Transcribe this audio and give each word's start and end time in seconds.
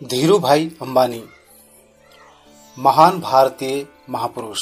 धीरू 0.00 0.38
भाई 0.38 0.66
अंबानी, 0.82 1.22
महान 2.78 3.18
भारतीय 3.20 3.86
महापुरुष। 4.10 4.58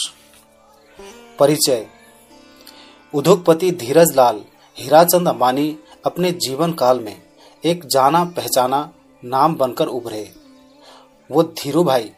परिचय, 1.39 1.87
उद्योगपति 3.15 3.71
धीरज 3.71 4.15
लाल 4.17 4.45
हीराचंद 4.77 5.29
अंबानी 5.29 5.77
अपने 6.07 6.31
जीवन 6.33 6.73
काल 6.73 7.01
में 7.01 7.23
एक 7.65 7.87
जाना 7.87 8.25
पहचाना 8.25 8.81
नाम 9.25 9.55
बनकर 9.55 9.87
उभरे। 9.87 10.33
वो 11.31 11.43
धीरू 11.43 11.85
भाई 11.85 12.11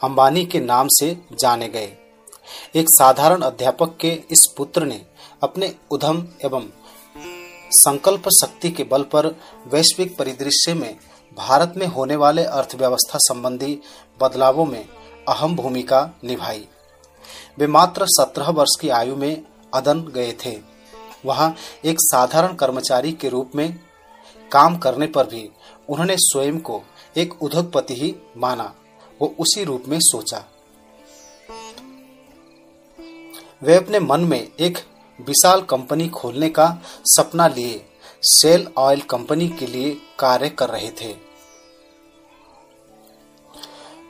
अंबानी 0.00 0.46
के 0.46 0.60
नाम 0.60 0.88
से 0.90 1.16
जाने 1.32 1.68
गए। 1.68 1.92
एक 2.74 2.94
साधारण 2.94 3.42
अध्यापक 3.42 3.96
के 4.00 4.12
इस 4.30 4.46
पुत्र 4.56 4.86
ने 4.86 5.06
अपने 5.42 5.74
उधम 5.90 6.26
एवं 6.44 6.70
संकल्प 7.74 8.28
शक्ति 8.40 8.70
के 8.70 8.84
बल 8.84 9.02
पर 9.02 9.26
वैश्विक 9.66 10.16
परिदृश्य 10.16 10.74
में 10.74 10.96
भारत 11.38 11.74
में 11.76 11.86
होने 11.86 12.16
वाले 12.16 12.44
अर्थव्यवस्था 12.44 13.18
संबंधी 13.18 13.80
बदलावों 14.20 14.64
में 14.66 14.88
अहम 15.28 15.56
भूमिका 15.56 16.10
निभाई। 16.24 16.68
वे 17.58 17.66
मात्र 17.66 18.06
सत्रह 18.06 18.50
वर्ष 18.50 18.70
की 18.80 18.88
आयु 18.88 19.16
में 19.16 19.42
अदन 19.74 20.00
गए 20.00 20.32
थे। 20.44 20.60
वहाँ 21.24 21.54
एक 21.84 21.96
साधारण 22.00 22.54
कर्मचारी 22.54 23.12
के 23.12 23.28
रूप 23.28 23.50
में 23.54 23.80
काम 24.52 24.78
करने 24.78 25.06
पर 25.06 25.26
भी 25.26 25.50
उन्होंने 25.88 26.14
स्वयं 26.18 26.58
को 26.58 26.82
एक 27.16 27.42
उद्योगपति 27.42 27.94
ही 27.94 28.14
माना। 28.36 28.74
वो 29.20 29.34
उसी 29.38 29.64
रूप 29.64 29.84
में 29.88 29.98
सोचा। 30.00 30.44
वे 33.62 33.76
अपने 33.76 34.00
मन 34.00 34.20
में 34.20 34.48
एक 34.60 34.78
विशाल 35.20 35.60
कंपनी 35.60 36.08
खोलने 36.08 36.48
का 36.48 36.78
सपना 37.04 37.48
लिए 37.48 37.86
सेल 38.22 38.68
ऑयल 38.76 39.00
कंपनी 39.00 39.48
के 39.48 39.66
लिए 39.66 39.96
कार्य 40.18 40.48
कर 40.48 40.68
रहे 40.68 40.90
थे। 40.90 41.31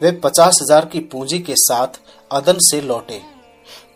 वे 0.03 0.11
पचास 0.13 0.59
हज़ार 0.63 0.87
की 0.87 1.01
पूंजी 1.03 1.39
के 1.39 1.55
साथ 1.57 2.01
अदन 2.31 2.59
से 2.61 2.81
लौटे। 2.81 3.21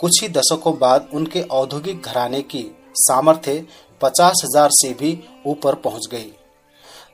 कुछ 0.01 0.21
ही 0.23 0.29
दशकों 0.29 0.77
बाद 0.79 1.09
उनके 1.15 1.41
औद्योगिक 1.53 2.03
घराने 2.03 2.41
की 2.43 2.65
सामर्थ्य 2.97 3.65
पचास 4.01 4.43
हज़ार 4.45 4.71
से 4.73 4.93
भी 4.93 5.19
ऊपर 5.47 5.75
पहुँच 5.77 6.07
गई। 6.11 6.31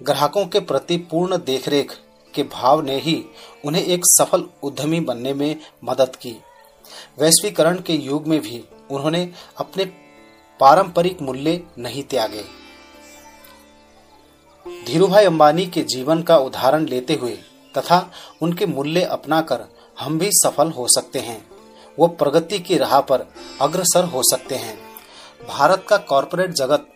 ग्राहकों 0.02 0.44
के 0.46 0.60
प्रति 0.62 0.96
पूर्ण 1.10 1.36
देखरेख 1.36 1.92
के 2.34 2.42
भाव 2.52 2.82
ने 2.82 2.98
ही 2.98 3.14
उन्हें 3.64 3.82
एक 3.84 4.06
सफल 4.06 4.44
उद्यमी 4.62 5.00
बनने 5.00 5.32
में 5.34 5.56
मदद 5.84 6.16
की। 6.16 6.36
वैश्वीकरण 7.20 7.78
के 7.80 7.94
युग 7.94 8.26
में 8.26 8.40
भी 8.40 8.62
उन्होंने 8.90 9.28
अपने 9.58 9.84
पारंपरिक 10.60 11.22
मूल्य 11.22 11.60
नहीं 11.78 12.02
त्यागे। 12.02 12.44
धीरूभाई 14.86 15.24
अंबानी 15.24 15.66
के 15.66 15.82
जीवन 15.86 16.22
का 16.22 16.36
उदाहरण 16.38 16.86
लेते 16.86 17.14
हुए 17.14 17.38
तथा 17.78 18.10
उनके 18.42 18.66
मूल्य 18.66 19.02
अपनाकर 19.02 19.64
हम 20.00 20.18
भी 20.18 20.30
सफल 20.32 20.70
हो 20.70 20.86
सकते 20.88 21.18
हैं। 21.18 21.46
वो 21.98 22.06
प्रगति 22.06 22.58
की 22.58 22.76
राह 22.76 23.00
पर 23.00 23.26
अग्रसर 23.60 24.04
हो 24.04 24.22
सकते 24.22 24.54
हैं। 24.54 24.78
भारत 25.48 25.84
का 25.88 25.96
कॉरपोरेट 25.96 26.50
जगत 26.50 26.88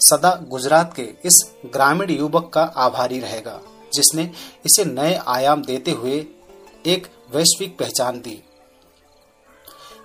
सदा 0.00 0.34
गुजरात 0.48 0.94
के 0.94 1.02
इस 1.02 1.38
ग्रामीण 1.66 2.10
युवक 2.10 2.50
का 2.54 2.62
आभारी 2.62 3.18
रहेगा, 3.20 3.60
जिसने 3.94 4.30
इसे 4.66 4.84
नए 4.84 5.14
आयाम 5.28 5.62
देते 5.62 5.90
हुए 5.90 6.26
एक 6.86 7.06
वैश्विक 7.34 7.78
पहचान 7.78 8.20
दी। 8.20 8.42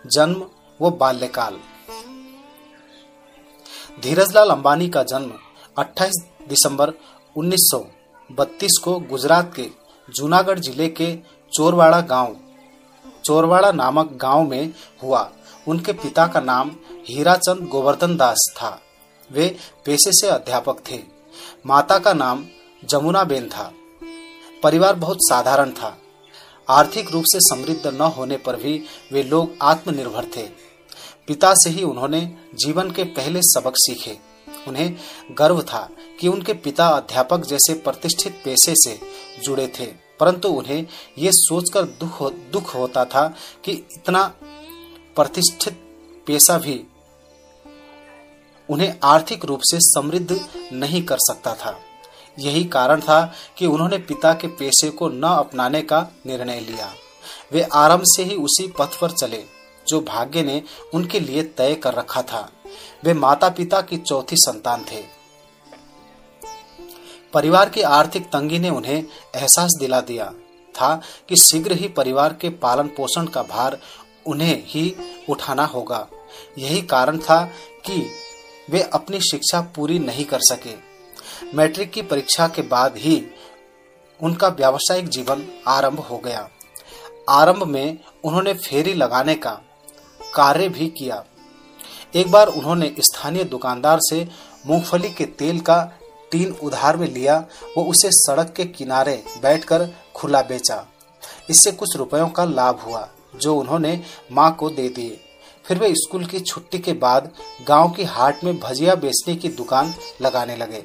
जन्म, 0.05 0.45
व 0.81 0.89
बाल्यकाल। 0.91 1.59
धीरजलाल 4.01 4.49
अंबानी 4.49 4.89
का 4.89 5.03
जन्म 5.03 5.31
28 5.77 6.23
दिसंबर 6.49 6.91
1932 7.37 8.77
को 8.83 8.99
गुजरात 8.99 9.53
के 9.55 9.69
जूनागढ़ 10.09 10.59
ज़िले 10.59 10.87
के 10.89 11.15
चोरवाड़ा 11.53 11.99
गाँव, 12.01 12.35
चोरवाड़ा 13.25 13.71
नामक 13.71 14.11
गाँव 14.13 14.43
में 14.43 14.73
हुआ। 15.03 15.29
उनके 15.67 15.93
पिता 15.93 16.27
का 16.27 16.39
नाम 16.39 16.71
हीराचंद 17.09 17.67
गोवर्धन 17.67 18.15
दास 18.17 18.53
था। 18.57 18.79
वे 19.31 19.55
पेशे 19.85 20.11
से 20.11 20.27
अध्यापक 20.27 20.83
थे। 20.91 20.99
माता 21.65 21.97
का 21.99 22.13
नाम 22.13 22.45
जमुना 22.83 23.23
बेन 23.23 23.49
था। 23.49 23.71
परिवार 24.63 24.95
बहुत 24.95 25.17
साधारण 25.21 25.71
था। 25.71 25.97
आर्थिक 26.69 27.11
रूप 27.11 27.23
से 27.27 27.39
समृद्ध 27.39 27.87
न 27.87 28.01
होने 28.01 28.37
पर 28.37 28.55
भी 28.55 28.81
वे 29.11 29.23
लोग 29.23 29.55
आत्मनिर्भर 29.61 30.25
थे। 30.37 30.47
पिता 31.27 31.53
से 31.53 31.69
ही 31.69 31.83
उन्होंने 31.83 32.21
जीवन 32.55 32.91
के 32.91 33.03
पहले 33.03 33.39
सबक 33.41 33.73
सीखे। 33.75 34.17
उन्हें 34.67 34.95
गर्व 35.31 35.61
था 35.61 35.89
कि 36.19 36.27
उनके 36.27 36.53
पिता 36.53 36.87
अध्यापक 36.87 37.45
जैसे 37.45 37.73
प्रतिष्ठित 37.73 38.41
पेशे 38.45 38.73
से 38.75 38.99
जुड़े 39.43 39.67
थे 39.79 39.85
परंतु 40.19 40.47
उन्हें 40.47 40.87
ये 41.17 41.31
सोचकर 41.33 41.83
दुख 41.83 42.19
हो, 42.19 42.29
दुख 42.29 42.75
होता 42.75 43.05
था 43.05 43.27
कि 43.63 43.71
इतना 43.71 44.23
प्रतिष्ठित 45.15 45.73
पेशा 46.27 46.57
भी 46.57 46.83
उन्हें 48.69 48.95
आर्थिक 49.03 49.45
रूप 49.45 49.59
से 49.63 49.77
समृद्ध 49.79 50.39
नहीं 50.73 51.03
कर 51.03 51.17
सकता 51.17 51.53
था। 51.53 51.79
यही 52.39 52.63
कारण 52.63 53.01
था 53.01 53.33
कि 53.57 53.65
उन्होंने 53.65 53.97
पिता 53.97 54.33
के 54.33 54.47
पेशे 54.47 54.89
को 54.89 55.09
न 55.09 55.23
अपनाने 55.23 55.81
का 55.81 56.07
निर्णय 56.25 56.59
लिया। 56.59 56.93
वे 57.51 57.61
आरंभ 57.61 58.03
से 58.05 58.23
ही 58.23 58.35
उसी 58.35 58.67
पथ 58.67 58.99
पर 58.99 59.11
चले 59.11 59.43
जो 59.87 60.01
भाग्य 60.01 60.43
ने 60.43 60.63
उनके 60.93 61.19
लिए 61.19 61.43
तय 61.43 61.75
कर 61.75 61.93
रखा 61.93 62.21
था। 62.21 62.49
वे 63.03 63.13
माता 63.13 63.49
पिता 63.49 63.81
की 63.81 63.97
चौथी 63.97 64.35
संतान 64.35 64.85
थे। 64.91 65.03
परिवार 67.33 67.69
की 67.69 67.81
आर्थिक 67.81 68.25
तंगी 68.25 68.59
ने 68.59 68.69
उन्हें 68.69 69.03
एहसास 69.35 69.71
दिला 69.79 70.01
दिया 70.01 70.25
था 70.75 71.01
कि 71.29 71.35
शीघ्र 71.35 71.71
ही 71.71 71.87
परिवार 71.87 72.33
के 72.33 72.49
पालन 72.49 72.87
पोषण 72.87 73.25
का 73.25 73.43
भार 73.43 73.79
उन्हें 74.25 74.63
ही 74.65 74.95
उठाना 75.29 75.65
होगा। 75.65 76.07
यही 76.57 76.81
कारण 76.81 77.17
था 77.17 77.43
कि 77.85 78.09
वे 78.69 78.81
अपनी 78.81 79.19
शिक्षा 79.19 79.61
पूरी 79.61 79.99
नहीं 79.99 80.25
कर 80.25 80.39
सके। 80.39 80.75
मैट्रिक 81.53 81.91
की 81.91 82.01
परीक्षा 82.01 82.47
के 82.47 82.61
बाद 82.61 82.97
ही 82.97 83.25
उनका 84.21 84.47
व्यावसायिक 84.47 85.09
जीवन 85.09 85.45
आरंभ 85.67 85.99
हो 85.99 86.17
गया। 86.17 86.49
आरंभ 87.29 87.63
में 87.63 87.99
उन्होंने 88.23 88.53
फेरी 88.53 88.93
लगाने 88.93 89.35
का 89.35 89.61
कार्य 90.33 90.69
भी 90.69 90.87
किया। 90.87 91.23
एक 92.15 92.31
बार 92.31 92.47
उन्होंने 92.47 92.93
स्थानीय 92.99 93.43
दुकानदार 93.43 93.99
से 93.99 94.27
मूंगफली 94.67 95.09
के 95.09 95.25
तेल 95.25 95.59
का 95.59 95.91
टीन 96.31 96.51
उधार 96.63 96.97
में 96.97 97.07
लिया, 97.13 97.37
वो 97.77 97.83
उसे 97.83 98.09
सड़क 98.11 98.53
के 98.57 98.65
किनारे 98.65 99.23
बैठकर 99.41 99.89
खुला 100.15 100.41
बेचा। 100.41 100.85
इससे 101.49 101.71
कुछ 101.71 101.95
रुपयों 101.95 102.29
का 102.29 102.45
लाभ 102.45 102.79
हुआ, 102.79 103.07
जो 103.35 103.55
उन्होंने 103.55 104.01
माँ 104.31 104.55
को 104.55 104.69
दे 104.69 104.89
दिए। 104.89 105.19
फिर 105.65 105.77
वे 105.77 105.93
स्कूल 105.95 106.25
की 106.25 106.39
छुट्टी 106.39 106.79
के 106.79 106.93
बाद 106.93 107.31
गाँव 107.67 107.89
की 107.89 108.03
हाट 108.03 108.43
में 108.43 108.59
भजिया 108.59 108.95
बेचने 108.95 109.35
की 109.35 109.49
दुकान 109.49 109.93
लगाने 110.21 110.57
लगे। 110.57 110.83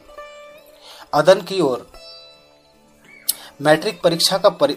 अदन 1.15 1.41
की 1.41 1.61
ओर, 1.61 1.91
मैट्रिक 3.63 4.03
परीक्षा 4.03 4.39
का 4.39 4.49
परि... 4.49 4.77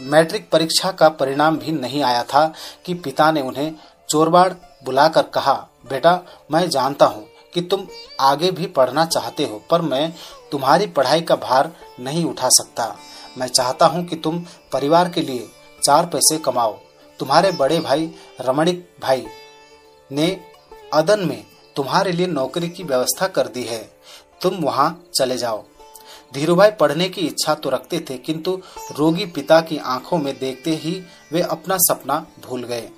मैट्रिक 0.00 0.50
परीक्षा 0.50 0.92
का 0.92 1.08
परिणाम 1.08 1.58
भी 1.58 1.72
नहीं 1.72 2.02
आया 2.02 2.22
था 2.22 2.52
कि 2.84 2.94
पिता 2.94 3.32
ने 3.32 3.40
उन्हें 3.40 3.74
चोरबाड़ 4.08 4.52
बुलाकर 4.84 5.22
कहा 5.22 5.68
बेटा, 5.84 6.20
मैं 6.52 6.68
जानता 6.70 7.06
हूँ 7.06 7.26
कि 7.54 7.60
तुम 7.62 7.86
आगे 8.20 8.50
भी 8.50 8.66
पढ़ना 8.68 9.04
चाहते 9.06 9.44
हो, 9.46 9.62
पर 9.70 9.82
मैं 9.82 10.12
तुम्हारी 10.52 10.86
पढ़ाई 10.88 11.20
का 11.20 11.36
भार 11.36 11.72
नहीं 12.00 12.24
उठा 12.24 12.48
सकता। 12.50 12.94
मैं 13.38 13.46
चाहता 13.48 13.86
हूँ 13.86 14.04
कि 14.06 14.16
तुम 14.16 14.38
परिवार 14.72 15.08
के 15.08 15.22
लिए 15.22 15.48
चार 15.82 16.06
पैसे 16.06 16.38
कमाओ। 16.38 16.78
तुम्हारे 17.20 17.50
बड़े 17.52 17.78
भाई, 17.80 18.10
रमणिक 18.40 18.88
भाई 19.02 19.24
ने 20.10 20.28
अदन 20.92 21.20
में 21.20 21.44
तुम्हारे 21.76 22.12
लिए 22.12 22.26
नौकरी 22.26 22.68
की 22.68 22.82
व्यवस्था 22.82 23.26
कर 23.28 23.48
दी 23.48 23.62
है। 23.62 23.82
तुम 24.42 24.56
वहाँ 24.56 25.04
चले 25.14 25.36
जाओ। 25.36 25.62
धीरूभाई 26.34 26.70
पढ़ने 26.70 27.08
की 27.08 27.20
इच्छा 27.20 27.54
तो 27.54 27.70
रखते 27.70 27.98
थे, 28.00 28.16
किंतु 28.16 28.60
रोगी 28.98 29.26
पिता 29.26 29.60
की 29.60 29.76
आँखों 29.78 30.18
में 30.18 30.32
देखते 30.38 30.74
ही 30.74 31.00
वे 31.32 31.40
अपना 31.42 31.76
सपना 31.80 32.24
भूल 32.42 32.64
गए। 32.64 32.88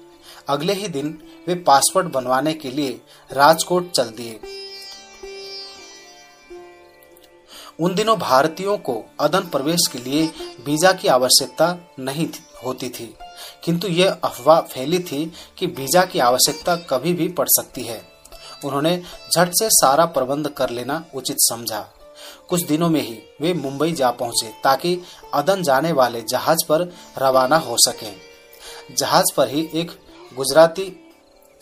अगले 0.49 0.73
ही 0.73 0.89
दिन 0.89 1.23
वे 1.49 1.55
पासपोर्ट 1.55 2.07
बनवाने 2.07 2.55
के 2.55 2.71
लिए 2.71 3.01
राजकोट 3.33 3.91
चल 3.91 4.05
दिए। 4.05 4.41
उन 7.81 7.95
दिनों 7.95 8.19
भारतीयों 8.19 8.79
को 8.79 9.05
अदन 9.21 9.41
प्रवेश 9.41 9.87
के 9.93 9.99
लिए 9.99 10.27
वीज़ा 10.67 10.93
की 10.93 11.09
आवश्यकता 11.09 11.77
नहीं 11.99 12.29
होती 12.65 12.89
थी। 12.89 13.15
किंतु 13.65 13.89
यह 13.89 14.13
अफवाह 14.25 14.61
फैली 14.61 14.99
थी 14.99 15.33
कि 15.59 15.67
वीज़ा 15.67 16.05
की 16.05 16.19
आवश्यकता 16.19 16.77
कभी 16.77 17.13
भी 17.13 17.29
पड़ 17.29 17.49
सकती 17.49 17.83
है। 17.83 18.09
उन्होंने 18.65 19.03
झट 19.37 19.49
से 19.49 19.69
सारा 19.71 20.05
प्रबंध 20.05 20.49
कर 20.49 20.71
लेना 20.71 21.05
उचित 21.15 21.37
समझा। 21.41 21.93
कुछ 22.49 22.63
दिनों 22.63 22.89
में 22.89 23.01
ही 23.01 23.19
वे 23.41 23.55
मुंबई 23.55 23.93
जा 23.93 24.11
पहुँचे 24.11 24.53
ताकि 24.65 25.03
अदन 25.35 25.63
जाने 25.63 25.93
वाले 25.93 26.21
जहाज़ 26.21 26.67
पर 26.69 26.95
रवाना 27.19 27.57
हो 27.57 27.77
सके। 27.79 28.37
जहाज़ 28.95 29.35
पर 29.37 29.49
ही 29.49 29.71
एक 29.75 30.06
गुजराती 30.37 30.85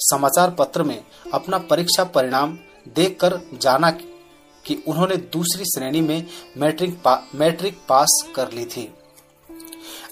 समाचार 0.00 0.50
पत्र 0.50 0.82
में 0.82 1.04
अपना 1.32 1.58
परीक्षा 1.58 2.04
परिणाम 2.04 2.58
देखकर 2.94 3.38
जाना 3.62 3.90
कि 3.90 4.82
उन्होंने 4.88 5.16
दूसरी 5.16 5.64
श्रेणी 5.64 6.00
में 6.00 6.26
मैट्रिक 6.56 6.94
पा, 7.02 7.22
मैट्रिक 7.34 7.78
पास 7.88 8.22
कर 8.36 8.52
ली 8.52 8.64
थी। 8.64 8.92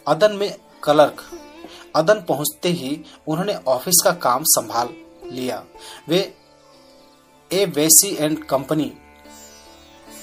अदन 0.06 0.32
में 0.32 0.50
क्लर्क 0.82 1.22
अदन 1.96 2.20
पहुँचते 2.28 2.68
ही 2.68 3.00
उन्होंने 3.26 3.54
ऑफ़िस 3.68 4.00
का 4.04 4.10
काम 4.20 4.42
संभाल 4.46 4.88
लिया। 5.30 5.62
वे 6.08 6.20
ए 7.50 7.64
वेसी 7.66 8.14
एंड 8.16 8.44
कंपनी 8.44 8.92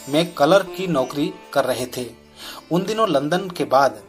में 0.10 0.34
क्लर्क 0.34 0.74
की 0.78 0.88
नौकरी 0.88 1.34
कर 1.54 1.66
रहे 1.66 1.86
थे। 1.98 2.06
उन 2.72 2.84
दिनों 2.84 3.10
लंदन 3.10 3.50
के 3.50 3.64
बाद 3.64 4.02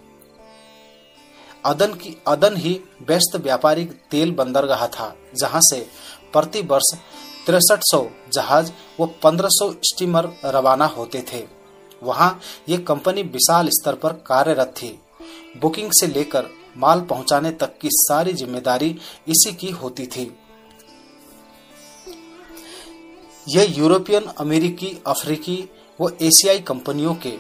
अदन 1.65 1.95
की 1.95 2.17
अदन 2.27 2.57
ही 2.57 2.73
व्यस्त 3.09 3.37
व्यापारिक 3.37 3.93
तेल 4.11 4.31
बंदरगाह 4.33 4.87
था, 4.89 5.15
जहाँ 5.35 5.61
से 5.63 5.87
प्रति 6.33 6.61
वर्ष 6.63 6.95
तिरसठ 7.47 7.81
सौ 7.85 8.07
जहाज़ 8.35 8.71
व 9.01 9.07
पंद्रह 9.23 9.49
सौ 9.51 9.71
स्टीमर 9.85 10.29
रवाना 10.47 10.87
होते 10.89 11.25
थे। 11.33 11.45
वहाँ 12.03 12.39
ये 12.69 12.77
कंपनी 12.81 13.23
विशाल 13.25 13.69
स्तर 13.71 13.95
पर 13.95 14.13
कार्यरत 14.27 14.75
थी। 14.77 14.99
बुकिंग 15.61 15.91
से 15.93 16.07
लेकर 16.07 16.49
माल 16.77 17.01
पहुँचाने 17.03 17.51
तक 17.53 17.79
की 17.79 17.89
सारी 17.93 18.33
ज़िम्मेदारी 18.33 18.89
इसी 19.29 19.53
की 19.53 19.71
होती 19.73 20.07
थी। 20.07 20.31
यह 23.47 23.79
यूरोपियन, 23.79 24.25
अमेरिकी, 24.39 24.97
अफ्रीकी 25.07 25.69
व 25.99 26.11
एशियाई 26.23 26.59
कंपनियों 26.61 27.15
के 27.17 27.31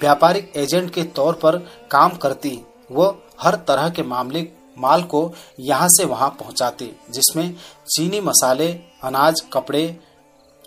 व्यापारिक 0.00 0.52
एजेंट 0.56 0.92
के 0.94 1.02
तौर 1.16 1.34
पर 1.34 1.58
काम 1.90 2.16
करती 2.16 2.58
व 2.92 3.12
हर 3.40 3.54
तरह 3.54 3.88
के 3.88 4.02
मामले, 4.02 4.48
माल 4.78 5.02
को 5.02 5.32
यहाँ 5.60 5.88
से 5.88 6.04
वहाँ 6.04 6.28
पहुंचाते, 6.30 6.94
जिसमें 7.10 7.54
चीनी 7.88 8.20
मसाले, 8.20 8.72
अनाज, 9.02 9.40
कपड़े, 9.52 9.98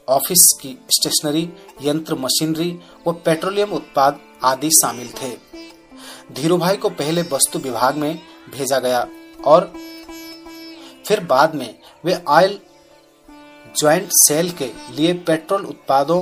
ऑफ़िस 0.09 0.45
की 0.61 0.77
स्टेशनरी, 0.89 1.49
यंत्र, 1.81 2.15
मशीनरी 2.15 2.79
व 3.07 3.11
पेट्रोलियम 3.13 3.73
उत्पाद 3.73 4.19
आदि 4.43 4.69
शामिल 4.69 5.09
थे। 5.21 5.37
धीरूभाई 6.33 6.77
को 6.77 6.89
पहले 6.89 7.21
वस्तु 7.21 7.59
विभाग 7.59 7.95
में 7.95 8.19
भेजा 8.51 8.79
गया 8.79 9.07
और 9.45 9.73
फिर 11.07 11.19
बाद 11.19 11.55
में 11.55 11.79
वे 12.05 12.21
ऑयल 12.27 12.59
ज्वाइंट 13.79 14.09
सेल 14.13 14.51
के 14.51 14.71
लिए 14.91 15.13
पेट्रोल 15.13 15.65
उत्पादों 15.65 16.21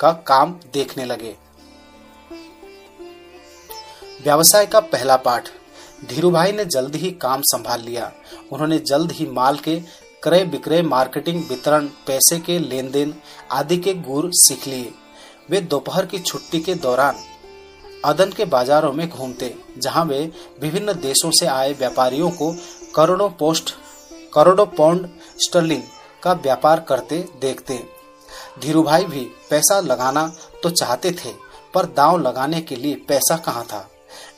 का 0.00 0.12
काम 0.12 0.52
देखने 0.72 1.04
लगे। 1.04 1.36
व्यवसाय 4.24 4.66
का 4.66 4.80
पहला 4.80 5.16
पाठ। 5.16 5.48
धीरूभाई 6.04 6.52
ने 6.52 6.64
जल्द 6.64 6.96
ही 6.96 7.10
काम 7.12 7.42
संभाल 7.42 7.80
लिया। 7.80 8.12
उन्होंने 8.52 8.78
जल्द 8.78 9.12
ही 9.12 9.26
माल 9.26 9.56
के 9.58 9.78
क्रय 10.22 10.44
विक्रय, 10.44 10.82
मार्केटिंग, 10.82 11.42
वितरण, 11.48 11.86
पैसे 12.06 12.38
के 12.40 12.58
लेन 12.58 12.90
देन 12.90 13.14
आदि 13.52 13.76
के 13.76 13.94
गुर 13.94 14.30
सीख 14.34 14.66
लिए। 14.66 14.92
वे 15.50 15.60
दोपहर 15.60 16.06
की 16.06 16.18
छुट्टी 16.18 16.60
के 16.60 16.74
दौरान 16.74 17.16
अदन 18.04 18.32
के 18.32 18.44
बाजारों 18.44 18.92
में 18.92 19.08
घूमते, 19.08 19.54
जहाँ 19.78 20.04
वे 20.04 20.20
विभिन्न 20.60 20.92
देशों 20.92 21.30
से 21.30 21.46
आए 21.46 21.72
व्यापारियों 21.72 22.30
को 22.30 22.54
करोड़ों 22.94 23.28
पोस्ट, 23.30 23.74
करोड़ों 24.34 24.66
पौंड 24.66 25.08
स्टर्लिंग 25.38 25.82
का 26.22 26.32
व्यापार 26.32 26.80
करते 26.80 27.24
देखते। 27.40 27.82
धीरूभाई 28.60 29.04
भी 29.04 29.24
पैसा 29.50 29.80
लगाना 29.80 30.26
तो 30.62 30.70
चाहते 30.70 31.12
थे, 31.14 31.32
पर 31.74 31.86
दांव 31.86 32.18
लगाने 32.18 32.60
के 32.60 32.76
लिए 32.76 32.94
पैसा 33.08 33.36
कहाँ 33.36 33.64
था? 33.64 33.88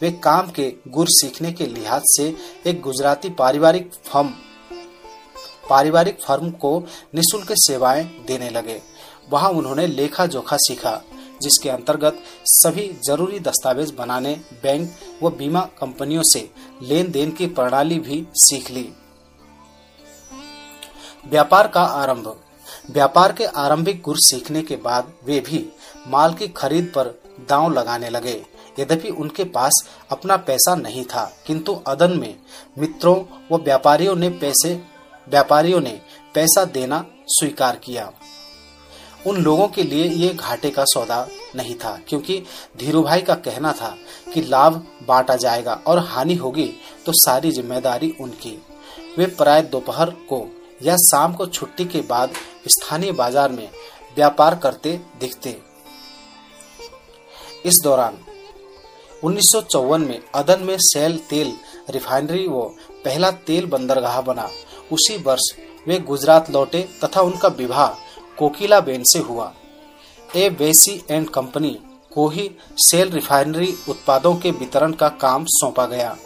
वे 0.02 0.10
काम 0.10 0.50
के 0.50 0.74
गुर 0.88 1.06
सीखने 1.08 1.52
के 1.52 1.66
लिहाज 1.66 2.02
से 2.04 2.36
एक 2.66 2.80
गुजराती 2.80 3.30
पारिवारिक 3.30 3.90
फर्म 4.06 4.34
पारिवारिक 5.70 6.18
फर्म 6.24 6.50
को 6.50 6.78
निशुल्क 7.14 7.46
सेवाएँ 7.52 8.04
देने 8.26 8.50
लगे। 8.50 8.80
वहाँ 9.30 9.50
उन्होंने 9.50 9.86
लेखा 9.86 10.26
जोखा 10.26 10.56
सीखा, 10.56 11.02
जिसके 11.42 11.70
अंतर्गत 11.70 12.22
सभी 12.44 13.00
ज़रूरी 13.06 13.38
दस्तावेज़ 13.40 13.94
बनाने, 13.94 14.40
बैंक 14.62 14.94
व 15.22 15.30
बीमा 15.30 15.60
कंपनियों 15.60 16.22
से 16.24 16.50
लेन 16.82 17.10
देन 17.10 17.30
की 17.30 17.46
प्रणाली 17.46 17.98
भी 17.98 18.26
सीख 18.34 18.70
ली। 18.70 18.92
व्यापार 21.26 21.68
का 21.68 21.82
आरंभ। 21.82 22.40
व्यापार 22.90 23.32
के 23.32 23.44
आरंभिक 23.44 24.02
गुर 24.02 24.16
सीखने 24.18 24.62
के 24.62 24.76
बाद 24.76 25.12
वे 25.24 25.40
भी 25.40 25.72
माल 26.06 26.34
की 26.34 26.48
खरीद 26.48 26.92
पर 26.94 27.06
दांव 27.48 27.72
लगाने 27.72 28.10
लगे। 28.10 28.46
यद्यपि 28.78 29.08
उनके 29.10 29.44
पास 29.46 29.84
अपना 30.10 30.36
पैसा 30.38 30.74
नहीं 30.76 31.04
था, 31.04 31.24
किंतु 31.46 31.72
अदन 31.86 32.18
में 32.18 32.34
मित्रों 32.78 33.16
व 33.50 33.60
व्यापारियों 33.60 34.16
ने 34.16 34.28
पैसे, 34.30 34.74
व्यापारियों 35.26 35.80
ने 35.80 36.00
पैसा 36.34 36.64
देना 36.66 37.04
स्वीकार 37.28 37.76
किया। 37.76 38.10
उन 39.26 39.36
लोगों 39.38 39.66
के 39.68 39.82
लिए 39.82 40.04
ये 40.04 40.28
घाटे 40.30 40.70
का 40.70 40.84
सौदा 40.86 41.26
नहीं 41.56 41.74
था, 41.74 41.98
क्योंकि 42.08 42.42
धीरू 42.78 43.02
भाई 43.02 43.20
का 43.20 43.34
कहना 43.36 43.72
था 43.72 43.94
कि 44.34 44.40
लाभ 44.42 44.74
बांटा 45.08 45.36
जाएगा 45.36 45.72
और 45.86 45.98
हानि 46.00 46.34
होगी 46.34 46.66
तो 47.06 47.12
सारी 47.16 47.50
ज़िम्मेदारी 47.50 48.14
उनकी। 48.20 48.56
वे 49.18 49.26
प्राय 49.28 49.62
दोपहर 49.64 50.10
को 50.28 50.46
या 50.82 50.96
शाम 51.00 51.32
को 51.34 51.46
छुट्टी 51.46 51.84
के 51.84 52.00
बाद 52.02 52.34
स्थानीय 52.68 53.12
बाज़ार 53.12 53.52
में 53.52 53.68
व्यापार 54.16 54.54
करते 54.54 55.00
दिखते। 55.20 55.50
इस 57.64 57.80
दौरान 57.84 58.18
उन्नीस 59.24 59.50
सौ 59.52 59.60
चौवन 59.62 60.00
में 60.00 60.20
अदन 60.34 60.62
में 60.62 60.76
सेल 60.80 61.16
तेल 61.30 61.52
रिफाइनरी 61.90 62.46
वो 62.46 62.62
पहला 63.04 63.30
तेल 63.46 63.66
बंदरगाह 63.66 64.20
बना। 64.20 64.48
उसी 64.92 65.16
वर्ष 65.16 65.50
वे 65.88 65.98
गुजरात 66.00 66.50
लौटे 66.50 66.82
तथा 67.04 67.20
उनका 67.20 67.48
विवाह 67.58 67.86
कोकिला 68.38 68.80
बेन 68.80 69.02
से 69.04 69.18
हुआ। 69.18 69.52
ए 70.36 70.48
वेसी 70.50 71.00
एंड 71.10 71.28
कंपनी 71.30 71.76
को 72.12 72.28
ही 72.28 72.50
सेल 72.80 73.10
रिफाइनरी 73.10 73.74
उत्पादों 73.88 74.34
के 74.34 74.50
वितरण 74.50 74.92
का 74.92 75.08
काम 75.20 75.44
सौंपा 75.48 75.86
गया। 75.86 76.16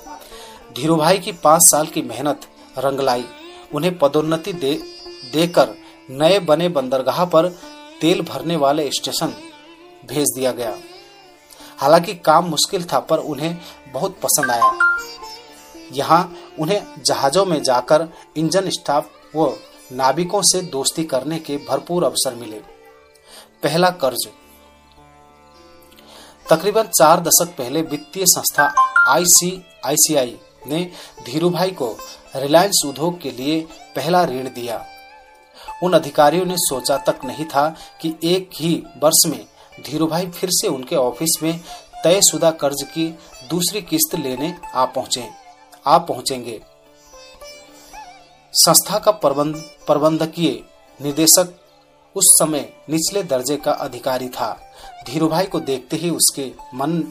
धीरूभाई 0.76 1.18
की 1.18 1.32
पाँच 1.44 1.62
साल 1.62 1.86
की 1.86 2.02
मेहनत 2.02 2.46
रंग 2.78 3.00
लाई 3.00 3.24
उन्हें 3.74 3.98
पदोन्नति 3.98 4.52
दे, 4.52 4.74
देकर 5.32 5.74
नए 6.12 6.38
बने 6.40 6.68
बंदरगाह 6.68 7.24
पर 7.24 7.48
तेल 8.00 8.20
भरने 8.22 8.56
वाले 8.56 8.90
स्टेशन 8.90 9.34
भेज 10.06 10.32
दिया 10.36 10.52
गया। 10.52 10.76
हालाँकि 11.78 12.14
काम 12.14 12.44
मुश्किल 12.44 12.84
था, 12.84 12.98
पर 12.98 13.18
उन्हें 13.18 13.58
बहुत 13.92 14.18
पसंद 14.22 14.50
आया। 14.50 14.96
यहाँ 15.92 16.36
उन्हें 16.58 17.02
जहाजों 17.02 17.44
में 17.46 17.62
जाकर 17.62 18.08
इंजन 18.36 18.70
स्टाफ 18.70 19.10
व 19.36 19.56
नाविकों 19.92 20.42
से 20.42 20.60
दोस्ती 20.62 21.04
करने 21.04 21.38
के 21.38 21.56
भरपूर 21.56 22.04
अवसर 22.04 22.34
मिले। 22.34 22.56
पहला 23.62 23.90
कर्ज। 23.90 24.28
तकरीबन 26.50 26.82
चार 26.82 27.20
दशक 27.20 27.54
पहले 27.58 27.82
वित्तीय 27.82 28.26
संस्था 28.26 28.74
आईसीआईसीआई 29.08 30.38
ने 30.66 30.90
धीरूभाई 31.26 31.70
को 31.70 31.96
रिलायंस 32.36 32.82
उद्योग 32.86 33.20
के 33.20 33.30
लिए 33.30 33.60
पहला 33.96 34.24
ऋण 34.24 34.44
दिया। 34.48 34.86
उन 35.82 35.92
अधिकारियों 35.92 36.44
ने 36.44 36.54
सोचा 36.56 36.96
तक 36.96 37.20
नहीं 37.24 37.44
था 37.44 37.76
कि 38.00 38.14
एक 38.24 38.50
ही 38.54 38.82
वर्ष 38.98 39.26
में 39.26 39.46
धीरूभाई 39.80 40.26
फिर 40.26 40.50
से 40.52 40.68
उनके 40.68 40.96
ऑफ़िस 40.96 41.38
में 41.42 41.58
तयशुदा 42.04 42.50
कर्ज 42.50 42.82
की 42.88 43.06
दूसरी 43.50 43.82
किस्त 43.82 44.14
लेने 44.14 44.54
आ 44.74 44.84
पहुँचे। 44.84 45.28
आ 45.86 45.98
पहुँचेंगे। 45.98 46.60
संस्था 48.54 48.98
का 48.98 49.10
प्रबंध 49.12 49.56
प्रबंधकीय 49.86 50.50
निदेशक 51.00 51.54
उस 52.16 52.24
समय 52.40 52.68
निचले 52.90 53.22
दर्जे 53.22 53.56
का 53.56 53.72
अधिकारी 53.72 54.28
था। 54.28 54.52
धीरू 55.06 55.28
भाई 55.28 55.46
को 55.46 55.60
देखते 55.60 55.96
ही 55.96 56.10
उसके 56.10 56.50
मन 56.74 57.02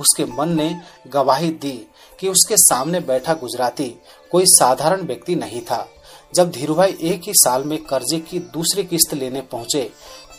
उसके 0.00 0.24
मन 0.32 0.48
ने 0.48 0.68
गवाही 1.06 1.48
दी 1.50 1.72
कि 2.20 2.28
उसके 2.28 2.56
सामने 2.56 3.00
बैठा 3.00 3.34
गुजराती 3.34 3.88
कोई 4.32 4.46
साधारण 4.46 5.02
व्यक्ति 5.02 5.34
नहीं 5.34 5.60
था। 5.60 5.86
जब 6.34 6.50
धीरू 6.50 6.74
भाई 6.74 6.96
एक 7.02 7.22
ही 7.22 7.32
साल 7.34 7.64
में 7.64 7.78
कर्जे 7.84 8.18
की 8.20 8.38
दूसरी 8.38 8.84
किस्त 8.84 9.14
लेने 9.14 9.40
पहुँचे 9.42 9.90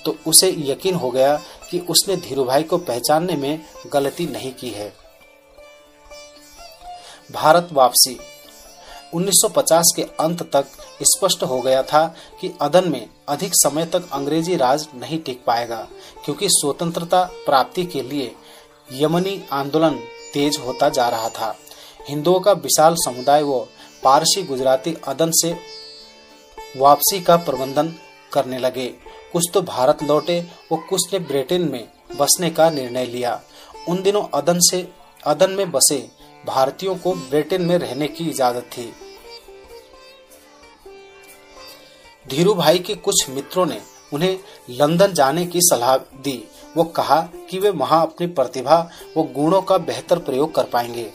तो 0.05 0.15
उसे 0.27 0.50
यकीन 0.57 0.96
हो 0.96 1.10
गया 1.12 1.39
कि 1.71 1.79
उसने 1.89 2.15
धीरूभाई 2.17 2.63
को 2.63 2.77
पहचानने 2.77 3.36
में 3.36 3.59
गलती 3.93 4.25
नहीं 4.25 4.51
की 4.53 4.69
है। 4.69 4.93
भारत 7.31 7.69
वापसी। 7.74 8.17
1950 9.13 9.91
के 9.95 10.01
अंत 10.19 10.41
तक 10.53 10.65
स्पष्ट 11.03 11.43
हो 11.43 11.59
गया 11.62 11.81
था 11.83 12.05
कि 12.41 12.51
अदन 12.62 12.89
में 12.89 13.09
अधिक 13.29 13.51
समय 13.53 13.86
तक 13.86 14.09
अंग्रेज़ी 14.13 14.55
राज 14.55 14.88
नहीं 14.95 15.19
टिक 15.19 15.43
पाएगा, 15.45 15.88
क्योंकि 16.25 16.47
स्वतंत्रता 16.50 17.24
प्राप्ति 17.45 17.86
के 17.86 18.01
लिए 18.01 18.36
यमनी 18.93 19.41
आंदोलन 19.51 20.00
तेज 20.33 20.57
होता 20.57 20.89
जा 20.89 21.07
रहा 21.09 21.29
था। 21.29 21.55
हिंदुओं 22.09 22.39
का 22.39 22.51
विशाल 22.51 22.95
समुदाय 22.97 23.43
वो 23.43 23.67
पारसी 24.03 24.43
गुजराती 24.43 24.95
अदन 25.07 25.31
से 25.33 25.55
वापसी 26.77 27.21
का 27.21 27.36
प्रबंधन 27.38 27.93
करने 28.33 28.57
लगे। 28.57 28.93
कुछ 29.34 29.43
तो 29.53 29.62
भारत 29.62 30.03
लौटे, 30.03 30.46
वो 30.72 30.77
कुछ 30.77 31.13
ने 31.13 31.19
ब्रिटेन 31.19 31.72
में 31.72 31.88
बसने 32.17 32.50
का 32.50 32.69
निर्णय 32.69 33.05
लिया। 33.05 33.41
उन 33.89 34.01
दिनों 34.01 34.24
अदन 34.34 34.60
से, 34.60 34.88
अदन 35.25 35.51
में 35.51 35.72
बसे 35.72 36.10
भारतीयों 36.46 36.96
को 36.96 37.13
ब्रिटेन 37.13 37.62
में 37.62 37.77
रहने 37.77 38.07
की 38.07 38.29
इजाज़त 38.29 38.63
थी। 38.63 38.93
धीरू 42.29 42.53
भाई 42.53 42.79
के 42.79 42.96
कुछ 42.96 43.29
मित्रों 43.29 43.65
ने 43.65 43.81
उन्हें 44.13 44.39
लंदन 44.69 45.13
जाने 45.13 45.46
की 45.46 45.60
सलाह 45.62 45.98
दी। 45.98 46.48
वो 46.77 46.84
कहा 46.84 47.22
कि 47.22 47.60
वे 47.60 47.69
वहाँ 47.69 48.01
अपनी 48.01 48.27
प्रतिभा, 48.27 48.89
व 49.17 49.24
गुणों 49.24 49.62
का 49.62 49.77
बेहतर 49.77 50.19
प्रयोग 50.19 50.55
कर 50.55 50.63
पाएँगे। 50.63 51.12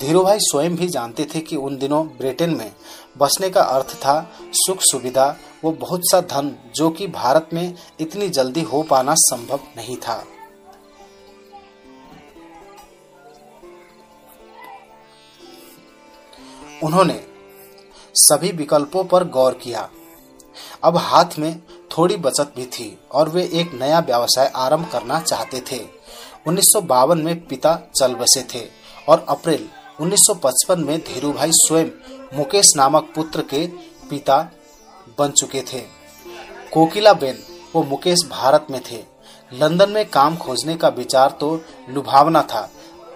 धीरू 0.00 0.22
भाई 0.24 0.38
स्वयं 0.40 0.76
भी 0.76 0.88
जानते 0.88 1.24
थे 1.34 1.40
कि 1.40 1.56
उन 1.56 1.78
दिनों 1.78 2.06
ब्रिटेन 2.06 2.50
में 2.50 2.72
बसने 3.18 3.50
का 3.50 3.62
अर्थ 3.62 3.94
था 3.94 4.30
सुख 4.40 4.78
सुविधा, 4.80 5.36
वो 5.64 5.72
बहुत 5.72 6.00
सा 6.04 6.20
धन 6.20 6.56
जो 6.74 6.90
कि 6.90 7.06
भारत 7.06 7.48
में 7.52 7.74
इतनी 8.00 8.28
जल्दी 8.28 8.62
हो 8.62 8.82
पाना 8.82 9.14
संभव 9.14 9.60
नहीं 9.76 9.96
था। 9.96 10.24
उन्होंने 16.84 17.26
सभी 18.14 18.52
विकल्पों 18.52 19.04
पर 19.04 19.24
गौर 19.24 19.54
किया। 19.54 19.90
अब 20.84 20.96
हाथ 20.96 21.38
में 21.38 21.62
थोड़ी 21.98 22.16
बचत 22.16 22.52
भी 22.56 22.66
थी 22.66 22.98
और 23.12 23.28
वे 23.28 23.50
एक 23.52 23.72
नया 23.72 23.98
व्यवसाय 23.98 24.52
आरंभ 24.56 24.90
करना 24.92 25.20
चाहते 25.20 25.60
थे। 25.72 25.80
उन्नीस 26.46 26.64
सौ 26.64 26.80
बावन 26.80 27.22
में 27.22 27.46
पिता 27.46 27.78
चल 27.96 28.14
बसे 28.14 28.42
थे 28.54 28.66
और 29.08 29.26
अप्रैल 29.28 29.68
1955 30.00 30.78
में 30.78 30.98
धीरूभाई 30.98 31.50
स्वयं 31.52 31.86
मुकेश 32.34 32.72
नामक 32.76 33.12
पुत्र 33.14 33.42
के 33.42 33.66
पिता 34.10 34.38
बन 35.18 35.30
चुके 35.30 35.60
थे। 35.62 35.80
कोकिला 36.72 37.12
बेन, 37.12 37.38
वो 37.74 37.82
मुकेश 37.82 38.18
भारत 38.30 38.66
में 38.70 38.80
थे। 38.90 39.02
लंदन 39.52 39.90
में 39.90 40.04
काम 40.08 40.36
खोजने 40.36 40.76
का 40.76 40.88
विचार 40.88 41.30
तो 41.30 41.60
लुभावना 41.90 42.42
था, 42.42 42.70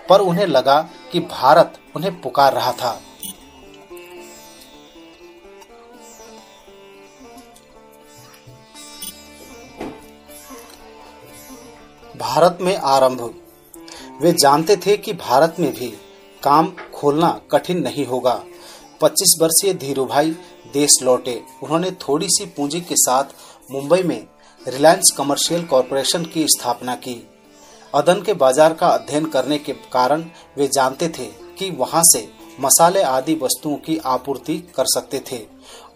पर 0.09 0.21
उन्हें 0.21 0.47
लगा 0.47 0.81
कि 1.13 1.21
भारत 1.21 1.79
उन्हें 1.97 2.21
पुकार 2.21 2.53
रहा 2.53 2.73
था। 2.73 3.01
भारत 12.17 12.59
में 12.61 12.77
आरंभ। 12.77 13.35
वे 14.21 14.33
जानते 14.33 14.77
थे 14.77 14.97
कि 14.97 15.13
भारत 15.13 15.57
में 15.61 15.73
भी 15.73 15.89
काम 16.43 16.73
खोलना 16.95 17.41
कठिन 17.51 17.83
नहीं 17.83 18.07
होगा। 18.07 18.45
25 19.05 19.33
वर्षीय 19.41 19.73
धीरू 19.75 20.05
भाई 20.07 20.31
देश 20.73 20.97
लौटे। 21.03 21.35
उन्होंने 21.63 21.91
थोड़ी 22.01 22.27
सी 22.29 22.45
पूंजी 22.47 22.81
के 22.81 22.95
साथ 22.97 23.35
मुंबई 23.71 24.03
में 24.03 24.27
रिलायंस 24.61 25.11
कमर्शियल 25.17 25.65
कॉरपोरेशन 25.65 26.25
की 26.25 26.45
स्थापना 26.49 26.95
की। 26.97 27.17
अदन 27.95 28.23
के 28.23 28.35
बाज़ार 28.35 28.75
का 28.75 28.89
अध्ययन 28.89 29.27
करने 29.27 29.59
के 29.59 29.73
कारण 29.93 30.25
वे 30.57 30.69
जानते 30.69 31.09
थे 31.09 31.27
कि 31.59 31.71
वहाँ 31.73 32.03
से 32.05 32.27
मसाले 32.61 33.03
आदि 33.03 33.35
वस्तुओं 33.35 33.77
की 33.77 33.99
आपूर्ति 34.07 34.59
कर 34.77 34.85
सकते 34.87 35.23
थे। 35.31 35.41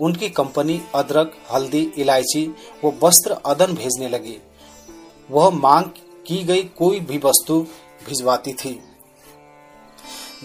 उनकी 0.01 0.29
कंपनी 0.31 0.81
अदरक, 0.95 1.33
हल्दी, 1.53 1.83
इलायची 1.97 2.47
वो 2.85 2.95
वस्त्र 3.03 3.41
अदन 3.47 3.75
भेजने 3.75 4.09
लगी। 4.09 4.39
वह 5.31 5.51
मांग 5.53 5.91
की 6.27 6.43
गई 6.45 6.63
कोई 6.79 7.01
भी 7.01 7.19
वस्तु 7.25 7.61
भिजवाती 8.07 8.53
थी। 8.55 8.79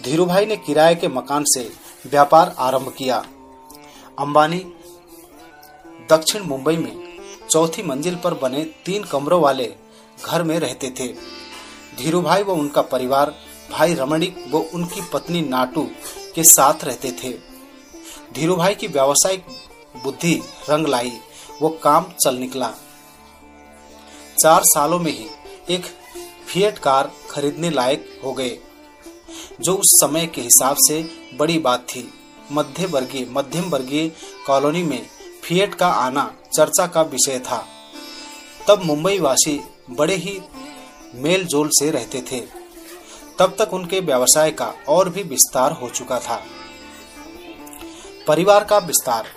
धीरूभाई 0.04 0.46
ने 0.46 0.56
किराए 0.56 0.94
के 0.94 1.08
मकान 1.08 1.44
से 1.48 1.70
व्यापार 2.06 2.54
आरंभ 2.58 2.88
किया। 2.98 3.16
अंबानी 4.18 4.58
दक्षिण 6.10 6.42
मुंबई 6.42 6.76
में 6.76 7.18
चौथी 7.50 7.82
मंजिल 7.82 8.16
पर 8.16 8.34
बने 8.34 8.64
तीन 8.84 9.04
कमरों 9.04 9.40
वाले 9.42 9.74
घर 10.24 10.42
में 10.42 10.58
रहते 10.58 10.90
थे। 10.90 11.08
धीरू 11.98 12.20
भाई 12.22 12.42
व 12.42 12.52
उनका 12.52 12.82
परिवार, 12.82 13.34
भाई 13.70 13.94
रमणिक 13.94 14.44
व 14.50 14.58
उनकी 14.74 15.00
पत्नी 15.12 15.40
नाटू 15.40 15.82
के 16.34 16.42
साथ 16.42 16.84
रहते 16.84 17.12
थे। 17.12 17.32
धीरू 18.34 18.56
भाई 18.56 18.74
की 18.74 18.86
व्यावसायिक 18.86 19.46
बुद्धि 20.04 20.34
रंग 20.70 20.86
लाई 20.86 21.12
वो 21.62 21.68
काम 21.82 22.06
चल 22.24 22.34
निकला। 22.34 22.72
चार 24.38 24.62
सालों 24.64 24.98
में 24.98 25.12
ही 25.12 25.26
एक 25.70 25.84
फिएट 26.46 26.78
कार 26.78 27.10
खरीदने 27.30 27.70
लायक 27.70 28.20
हो 28.24 28.32
गए। 28.32 28.58
जो 29.60 29.74
उस 29.74 29.98
समय 30.00 30.26
के 30.26 30.40
हिसाब 30.40 30.76
से 30.78 31.02
बड़ी 31.34 31.58
बात 31.58 31.80
थी। 31.80 32.14
मध्य 32.52 32.86
वर्गीय 32.86 33.26
मध्यम 33.30 33.70
वर्गीय 33.70 34.12
कॉलोनी 34.46 34.82
में 34.82 35.06
फिएट 35.44 35.74
का 35.74 35.88
आना 35.88 36.36
चर्चा 36.56 36.86
का 36.86 37.02
विषय 37.02 37.38
था। 37.38 37.66
तब 38.68 38.82
मुंबई 38.82 39.18
वासी 39.18 39.60
बड़े 39.90 40.16
ही 40.16 40.40
मेल 41.14 41.44
जोल 41.44 41.68
से 41.68 41.90
रहते 41.90 42.24
थे। 42.32 42.40
तब 43.38 43.56
तक 43.58 43.74
उनके 43.74 44.00
व्यवसाय 44.00 44.50
का 44.50 44.74
और 44.88 45.08
भी 45.08 45.22
विस्तार 45.22 45.72
हो 45.72 45.90
चुका 45.90 46.18
था। 46.18 46.42
परिवार 48.26 48.64
का 48.64 48.78
विस्तार। 48.78 49.28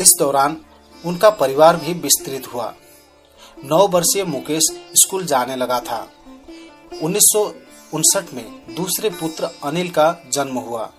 इस 0.00 0.10
दौरान 0.18 0.56
उनका 1.04 1.30
परिवार 1.30 1.76
भी 1.76 1.92
विस्तृत 1.92 2.54
हुआ। 2.54 2.74
नौ 3.64 3.86
वर्षीय 3.88 4.24
मुकेश 4.24 4.62
स्कूल 4.94 5.26
जाने 5.26 5.56
लगा 5.56 5.80
था। 5.80 6.12
उन्नीस 7.02 7.22
सौ 7.24 7.52
उनसठ 7.94 8.34
में 8.34 8.74
दूसरे 8.74 9.10
पुत्र 9.10 9.50
अनिल 9.64 9.90
का 9.90 10.24
जन्म 10.32 10.58
हुआ। 10.58 10.92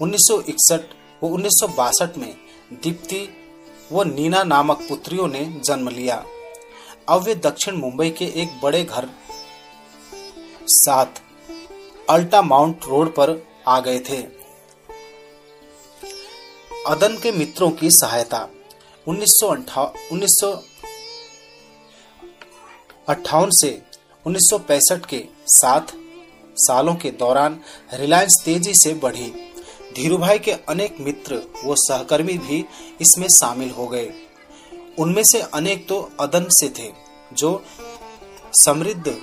1961 0.00 0.80
व 1.22 1.26
उन्नीस 1.26 1.68
में 2.18 2.36
दीप्ति 2.72 3.28
व 3.92 4.02
नीना 4.02 4.44
नामक 4.44 4.86
पुत्रियों 4.88 5.28
ने 5.28 5.60
जन्म 5.64 5.88
लिया। 5.88 6.24
अब 7.08 7.22
वे 7.22 7.34
दक्षिण 7.34 7.76
मुंबई 7.76 8.10
के 8.10 8.24
एक 8.24 8.60
बड़े 8.62 8.84
घर 8.84 9.08
साथ 10.64 11.06
अल्टा 12.10 12.42
माउंट 12.42 12.80
रोड 12.88 13.10
पर 13.10 13.46
आ 13.68 13.80
गए 13.80 13.98
थे। 13.98 14.22
अदन 16.86 17.18
के 17.22 17.32
मित्रों 17.32 17.70
की 17.70 17.90
सहायता। 17.90 18.48
उन्नीस 19.08 19.40
से 23.10 23.82
1965 24.26 25.06
के 25.06 25.24
सात 25.46 25.92
सालों 26.56 26.94
के 26.94 27.10
दौरान 27.10 27.60
रिलायंस 27.94 28.42
तेज़ी 28.44 28.74
से 28.74 28.94
बढ़ी। 28.94 29.32
धीरूभाई 29.96 30.38
के 30.38 30.52
अनेक 30.52 30.96
मित्र 31.00 31.42
व 31.64 31.74
सहकर्मी 31.74 32.38
भी 32.38 32.64
इसमें 33.00 33.28
शामिल 33.28 33.70
हो 33.70 33.86
गए। 33.86 34.12
उनमें 34.98 35.22
से 35.24 35.40
अनेक 35.40 35.88
तो 35.88 36.10
अदन 36.20 36.46
से 36.50 36.68
थे, 36.68 36.92
जो 37.32 37.64
समृद्ध 38.52 39.16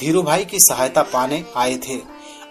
धीरूभाई 0.00 0.44
की 0.44 0.60
सहायता 0.60 1.02
पाने 1.02 1.44
आए 1.56 1.76
थे। 1.76 2.00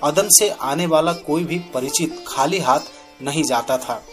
अदन 0.03 0.29
से 0.29 0.49
आने 0.49 0.85
वाला 0.85 1.13
कोई 1.13 1.43
भी 1.43 1.59
परिचित 1.59 2.23
खाली 2.27 2.59
हाथ 2.59 2.79
नहीं 3.21 3.43
जाता 3.43 3.77
था। 3.77 4.03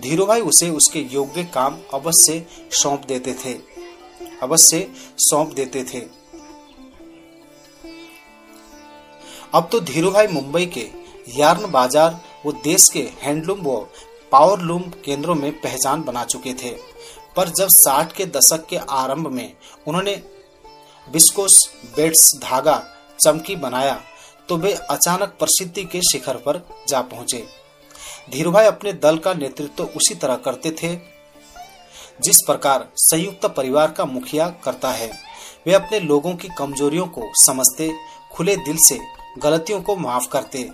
धीरूभाई 0.00 0.40
उसे 0.40 0.70
उसके 0.70 1.00
योग्य 1.00 1.44
काम 1.44 1.78
अवश्य 1.94 2.46
सौंप 2.72 3.04
देते 3.04 3.34
थे। 3.34 3.73
अवश्य 4.42 4.86
सौंप 5.20 5.52
देते 5.54 5.84
थे। 5.84 6.00
अब 9.54 9.68
तो 9.72 9.80
धीरूभाई 9.82 10.26
मुंबई 10.28 10.66
के 10.68 10.88
यार्न 11.38 11.70
बाज़ार 11.70 12.20
वो 12.44 12.52
देश 12.64 12.88
के 12.88 13.02
हैंडलूम 13.22 13.60
व 13.60 13.76
पावरलूम 14.32 14.82
केंद्रों 15.04 15.34
में 15.34 15.50
पहचान 15.60 16.02
बना 16.02 16.24
चुके 16.24 16.54
थे। 16.54 16.70
पर 17.36 17.48
जब 17.50 17.68
साठ 17.70 18.12
के 18.12 18.26
दशक 18.28 18.66
के 18.66 18.76
आरंभ 18.76 19.28
में 19.28 19.52
उन्होंने 19.86 20.14
बिस्कोस 21.06 21.58
बेड्स 21.96 22.30
धागा 22.42 22.82
चमकी 23.18 23.56
बनाया 23.58 24.00
तो 24.48 24.56
वे 24.56 24.72
अचानक 24.90 25.36
प्रसिद्धि 25.38 25.84
के 25.84 26.00
शिखर 26.02 26.36
पर 26.36 26.60
जा 26.88 27.00
पहुँचे। 27.02 27.44
धीरूभाई 28.30 28.66
अपने 28.66 28.92
दल 28.94 29.18
का 29.18 29.34
नेतृत्व 29.34 29.84
उसी 29.86 30.14
तरह 30.14 30.36
करते 30.44 30.70
थे 30.72 30.94
जिस 32.20 32.36
प्रकार 32.46 32.88
संयुक्त 32.96 33.46
परिवार 33.46 33.90
का 33.90 34.04
मुखिया 34.04 34.48
करता 34.48 34.90
है, 34.90 35.10
वे 35.66 35.74
अपने 35.74 36.00
लोगों 36.00 36.34
की 36.34 36.48
कमजोरियों 36.58 37.06
को 37.06 37.30
समझते, 37.34 37.92
खुले 38.32 38.56
दिल 38.56 38.76
से 38.78 38.98
गलतियों 39.38 39.82
को 39.82 39.96
माफ़ 39.96 40.28
करते। 40.28 40.70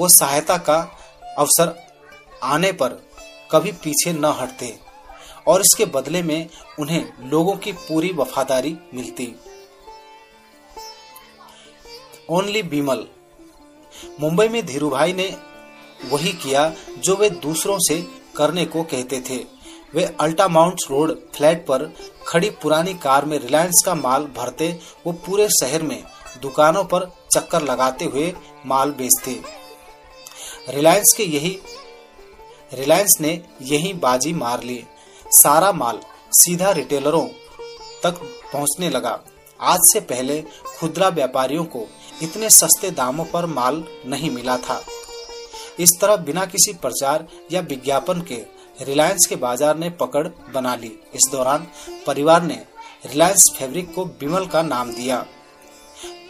वो 0.00 0.08
सहायता 0.08 0.56
का 0.56 0.98
अवसर 1.38 1.92
आने 2.42 2.72
पर 2.72 2.88
कभी 3.50 3.72
पीछे 3.72 4.12
न 4.12 4.24
हटते 4.24 4.78
और 5.46 5.60
इसके 5.60 5.84
बदले 5.84 6.22
में 6.22 6.48
उन्हें 6.78 7.28
लोगों 7.28 7.56
की 7.56 7.72
पूरी 7.72 8.12
वफादारी 8.12 8.76
मिलती। 8.94 9.34
ओनली 12.30 12.62
बीमल। 12.62 13.06
मुंबई 14.20 14.48
में 14.48 14.66
धीरूभाई 14.66 15.12
ने 15.12 15.36
वही 16.10 16.32
किया 16.32 16.74
जो 16.98 17.16
वे 17.16 17.30
दूसरों 17.30 17.78
से 17.80 18.06
करने 18.36 18.64
को 18.64 18.82
कहते 18.82 19.20
थे। 19.20 19.59
वे 19.94 20.04
अल्टा 20.20 20.46
माउंट 20.48 20.80
रोड 20.90 21.14
फ्लैट 21.36 21.64
पर 21.66 21.92
खड़ी 22.26 22.50
पुरानी 22.62 22.94
कार 22.94 23.24
में 23.24 23.38
रिलायंस 23.38 23.82
का 23.86 23.94
माल 23.94 24.24
भरते, 24.36 24.68
वो 25.06 25.12
पूरे 25.12 25.48
शहर 25.50 25.82
में 25.82 26.02
दुकानों 26.42 26.84
पर 26.84 27.10
चक्कर 27.32 27.62
लगाते 27.62 28.04
हुए 28.04 28.32
माल 28.66 28.90
बेचते। 28.90 29.40
रिलायंस 30.68 31.12
के 31.12 31.24
यही, 31.24 31.58
रिलायंस 32.72 33.16
ने 33.20 33.40
यही 33.62 33.92
बाजी 33.94 34.32
मार 34.32 34.62
ली। 34.62 34.84
सारा 35.32 35.72
माल 35.72 36.00
सीधा 36.32 36.70
रिटेलरों 36.70 37.26
तक 38.02 38.20
पहुँचने 38.52 38.88
लगा। 38.88 39.18
आज 39.60 39.80
से 39.92 40.00
पहले 40.00 40.40
खुदरा 40.78 41.08
व्यापारियों 41.08 41.64
को 41.64 41.86
इतने 42.22 42.50
सस्ते 42.50 42.90
दामों 42.90 43.24
पर 43.24 43.46
माल 43.46 43.84
नहीं 44.06 44.30
मिला 44.30 44.56
था। 44.58 44.80
इस 45.80 45.98
तरह 46.00 46.16
बिना 46.16 46.44
किसी 46.44 46.72
प्रचार 46.72 47.26
या 47.52 47.60
विज्ञापन 47.60 48.20
के 48.22 48.42
रिलायंस 48.80 49.26
के 49.26 49.36
बाज़ार 49.36 49.76
ने 49.78 49.90
पकड़ 49.90 50.26
बना 50.54 50.74
ली। 50.74 50.92
इस 51.14 51.28
दौरान 51.32 51.66
परिवार 52.06 52.42
ने 52.42 52.62
रिलायंस 53.06 53.44
फैब्रिक 53.58 53.94
को 53.94 54.04
बिमल 54.20 54.46
का 54.46 54.62
नाम 54.62 54.92
दिया। 54.92 55.24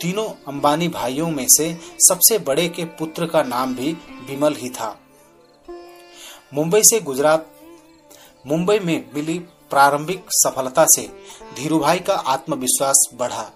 तीनों 0.01 0.29
अंबानी 0.49 0.89
भाइयों 0.89 1.29
में 1.31 1.47
से 1.49 1.73
सबसे 2.09 2.39
बड़े 2.39 2.69
के 2.69 2.85
पुत्र 2.99 3.27
का 3.27 3.43
नाम 3.43 3.75
भी 3.75 3.93
बिमल 4.27 4.55
ही 4.55 4.69
था। 4.71 4.97
मुंबई 6.55 6.83
से 6.83 7.01
गुजरात, 7.01 7.47
मुंबई 8.47 8.79
में 8.79 9.11
मिली 9.15 9.39
प्रारंभिक 9.71 10.25
सफलता 10.35 10.87
से 10.87 11.03
धीरूभाई 11.57 11.99
का 11.99 12.15
आत्मविश्वास 12.15 13.09
बढ़ा 13.15 13.51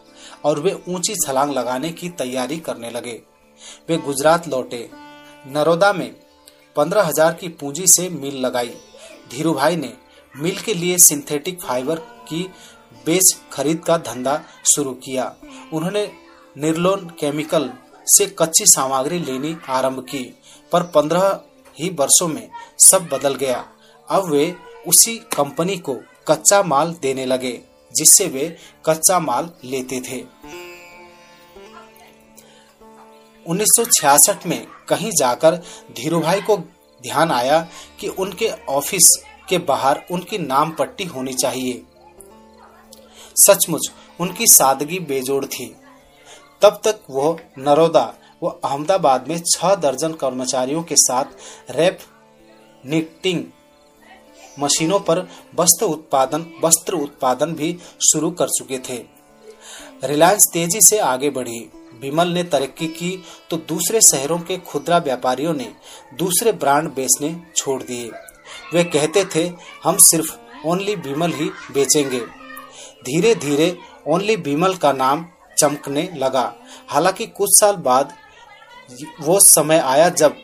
और 0.44 0.58
वे 0.60 0.72
ऊँची 0.88 1.14
छलांग 1.16 1.52
लगाने 1.52 1.90
की 1.92 2.08
तैयारी 2.08 2.58
करने 2.58 2.90
लगे। 2.90 3.20
वे 3.88 3.96
गुजरात 3.96 4.48
लौटे। 4.48 4.88
नरोदा 5.46 5.92
में 5.92 6.10
पंद्रह 6.76 7.02
हज़ार 7.02 7.32
की 7.32 7.48
पूंजी 7.50 7.86
से 7.86 8.08
मिल 8.10 8.36
लगाई। 8.36 8.74
धीरूभाई 9.30 9.76
ने 9.76 9.92
मिल 10.34 10.58
के 10.58 10.74
लिए 10.74 10.96
सिंथेटिक 10.98 11.60
फाइबर 11.60 11.98
की 12.28 12.42
बेच 13.06 13.34
खरीद 13.52 13.82
का 13.84 13.96
धंधा 13.98 14.42
शुरू 14.74 14.92
किया। 15.04 15.34
उन्होंने 15.72 16.10
निर्लोन 16.56 17.08
केमिकल 17.20 17.70
से 18.06 18.26
कच्ची 18.38 18.66
सामग्री 18.66 19.18
लेनी 19.18 19.56
आरंभ 19.68 20.00
की, 20.00 20.24
पर 20.72 20.82
पंद्रह 20.94 21.40
ही 21.78 21.88
वर्षों 21.90 22.28
में 22.28 22.48
सब 22.80 23.08
बदल 23.12 23.34
गया। 23.34 23.64
अब 24.08 24.30
वे 24.30 24.54
उसी 24.86 25.16
कंपनी 25.36 25.76
को 25.78 25.94
कच्चा 26.28 26.62
माल 26.62 26.94
देने 27.02 27.26
लगे, 27.26 27.60
जिससे 27.90 28.26
वे 28.26 28.56
कच्चा 28.86 29.18
माल 29.20 29.50
लेते 29.64 30.00
थे। 30.00 30.22
1966 33.46 34.46
में 34.46 34.66
कहीं 34.88 35.10
जाकर 35.18 35.54
धीरूभाई 35.96 36.40
को 36.40 36.56
ध्यान 37.02 37.30
आया 37.30 37.68
कि 38.00 38.08
उनके 38.08 38.50
ऑफ़िस 38.68 39.24
के 39.48 39.58
बाहर 39.58 40.04
उनकी 40.10 40.38
नाम 40.38 40.70
पट्टी 40.70 41.04
होनी 41.04 41.32
चाहिए। 41.32 41.82
सचमुच, 43.36 43.90
उनकी 44.20 44.46
सादगी 44.46 44.98
बेजोड़ 44.98 45.44
थी। 45.44 45.76
तब 46.62 46.80
तक 46.84 47.00
वो 47.10 47.40
नरोदा 47.58 48.14
व 48.42 48.46
अहमदाबाद 48.64 49.28
में 49.28 49.38
छह 49.38 49.74
दर्जन 49.74 50.12
कर्मचारियों 50.12 50.82
के 50.82 50.96
साथ 50.96 51.24
रैप 51.70 51.98
निटिंग 52.86 53.44
मशीनों 54.58 55.00
पर 55.00 55.28
वस्त्र 55.54 55.86
उत्पादन 55.86 56.46
वस्त्र 56.64 56.94
उत्पादन 56.94 57.52
भी 57.52 57.78
शुरू 58.12 58.30
कर 58.30 58.48
चुके 58.48 58.78
थे। 58.78 59.04
रिलायंस 60.04 60.46
तेज़ी 60.52 60.80
से 60.80 60.98
आगे 60.98 61.30
बढ़ी। 61.30 61.70
बिमल 62.00 62.28
ने 62.28 62.42
तरक्की 62.44 62.86
की 62.88 63.22
तो 63.50 63.56
दूसरे 63.56 64.00
शहरों 64.00 64.38
के 64.38 64.56
खुदरा 64.58 64.98
व्यापारियों 64.98 65.54
ने 65.54 65.72
दूसरे 66.14 66.52
ब्रांड 66.52 66.88
बेचने 66.90 67.34
छोड़ 67.56 67.82
दिए। 67.82 68.10
वे 68.74 68.84
कहते 68.84 69.24
थे, 69.24 69.52
हम 69.84 69.96
सिर्फ़ 69.96 70.36
ओनली 70.66 70.96
बिमल 70.96 71.32
ही 71.32 71.50
बेचेंगे। 71.72 72.20
धीरे 73.04 73.34
धीरे 73.34 73.76
ओनली 74.08 74.36
बिमल 74.36 74.74
का 74.74 74.92
नाम 74.92 75.26
चमकने 75.58 76.08
लगा। 76.16 76.54
हालाँकि 76.88 77.26
कुछ 77.26 77.60
साल 77.60 77.76
बाद 77.76 78.12
वो 79.20 79.38
समय 79.40 79.78
आया 79.78 80.08
जब 80.08 80.36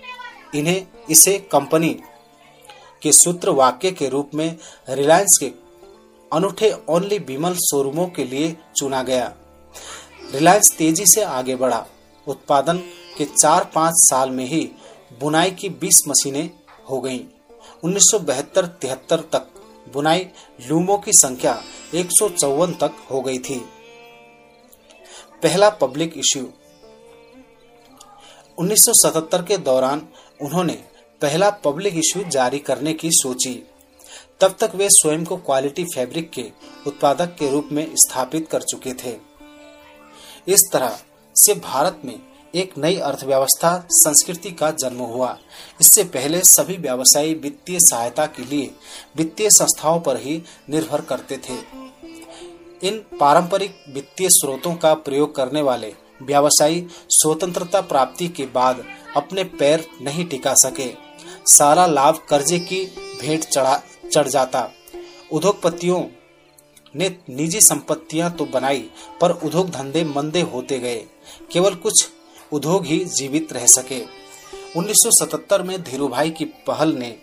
इन्हें 0.54 0.86
इसे 1.10 1.38
कंपनी 1.52 1.94
के 3.02 3.12
सूत्र 3.12 3.50
वाक्य 3.50 3.90
के 3.90 4.08
रूप 4.08 4.30
में 4.34 4.56
रिलायंस 4.88 5.38
के 5.40 5.46
अनूठे 6.32 6.74
ओनली 6.88 7.18
बिमल 7.18 7.54
शोरूमों 7.54 8.06
के 8.06 8.24
लिए 8.24 8.56
चुना 8.76 9.02
गया। 9.02 9.32
रिलायंस 10.34 10.74
तेज़ी 10.78 11.06
से 11.06 11.22
आगे 11.22 11.56
बढ़ा। 11.56 11.86
उत्पादन 12.26 12.78
के 13.18 13.24
चार 13.24 13.70
पाँच 13.74 13.94
साल 13.96 14.30
में 14.30 14.44
ही 14.44 14.70
बुनाई 15.20 15.50
की 15.50 15.68
20 15.68 16.02
मशीनें 16.08 16.50
हो 16.90 17.00
गईं। 17.00 17.20
उन्नीस 17.84 18.10
तिहत्तर 18.58 19.20
तक 19.20 19.48
बुनाई 19.92 20.26
लूमों 20.68 20.98
की 20.98 21.12
संख्या 21.12 21.62
एक 21.94 22.08
सौ 22.10 22.28
चौवन 22.28 22.72
तक 22.72 22.92
हो 23.10 23.20
गई 23.20 23.38
थी। 23.38 23.60
पहला 25.42 25.70
पब्लिक 25.70 26.18
इश्यू। 26.18 26.52
1977 28.58 29.42
के 29.42 29.56
दौरान 29.56 30.08
उन्होंने 30.42 30.84
पहला 31.20 31.50
पब्लिक 31.50 31.94
इश्यू 31.94 32.24
जारी 32.24 32.58
करने 32.58 32.94
की 32.94 33.10
सोची। 33.12 33.62
तब 34.40 34.56
तक 34.60 34.72
वे 34.74 34.88
स्वयं 34.90 35.24
को 35.24 35.36
क्वालिटी 35.36 35.84
फैब्रिक 35.84 36.30
के 36.30 36.50
उत्पादक 36.86 37.36
के 37.38 37.50
रूप 37.50 37.68
में 37.72 37.90
स्थापित 37.94 38.48
कर 38.50 38.62
चुके 38.62 38.92
थे। 38.94 39.29
इस 40.48 40.62
तरह 40.72 40.98
से 41.36 41.54
भारत 41.54 42.00
में 42.04 42.18
एक 42.54 42.72
नई 42.78 42.96
अर्थव्यवस्था, 42.96 43.86
संस्कृति 43.90 44.50
का 44.50 44.70
जन्म 44.70 44.98
हुआ। 44.98 45.38
इससे 45.80 46.04
पहले 46.04 46.40
सभी 46.40 46.76
व्यवसायी 46.76 47.34
वित्तीय 47.34 47.78
सहायता 47.80 48.26
के 48.26 48.44
लिए 48.44 48.70
वित्तीय 49.16 49.50
संस्थाओं 49.50 50.00
पर 50.00 50.16
ही 50.16 50.42
निर्भर 50.70 51.00
करते 51.00 51.36
थे। 51.36 51.58
इन 52.88 52.98
पारंपरिक 53.20 53.84
वित्तीय 53.88 54.28
स्रोतों 54.30 54.74
का 54.74 54.94
प्रयोग 54.94 55.34
करने 55.34 55.62
वाले 55.62 55.94
व्यवसायी 56.22 56.86
स्वतंत्रता 57.08 57.80
प्राप्ति 57.80 58.28
के 58.28 58.46
बाद 58.46 58.84
अपने 59.16 59.44
पैर 59.44 59.86
नहीं 60.02 60.24
टिका 60.24 60.54
सके। 60.54 60.90
सारा 61.46 61.86
लाभ 61.86 62.26
कर्जे 62.28 62.58
की 62.58 62.84
भेंट 63.20 63.44
चढ़ा 63.44 63.82
चढ़ 64.12 64.28
जाता। 64.28 64.70
उद्योगपतियों 65.32 66.02
ने 66.96 67.16
निजी 67.30 67.60
संपत्तियाँ 67.60 68.30
तो 68.30 68.44
बनाई, 68.44 68.90
पर 69.20 69.30
उद्योग 69.30 69.70
धंधे 69.70 70.04
मंदे 70.04 70.40
होते 70.40 70.78
गए। 70.78 71.04
केवल 71.52 71.74
कुछ 71.74 72.08
उद्योग 72.52 72.86
ही 72.86 73.04
जीवित 73.04 73.52
रह 73.52 73.66
सके। 73.66 74.00
1977 74.76 75.62
में 75.62 75.82
धीरूभाई 75.82 76.30
की 76.30 76.44
पहल 76.44 76.92
ने 76.92 77.18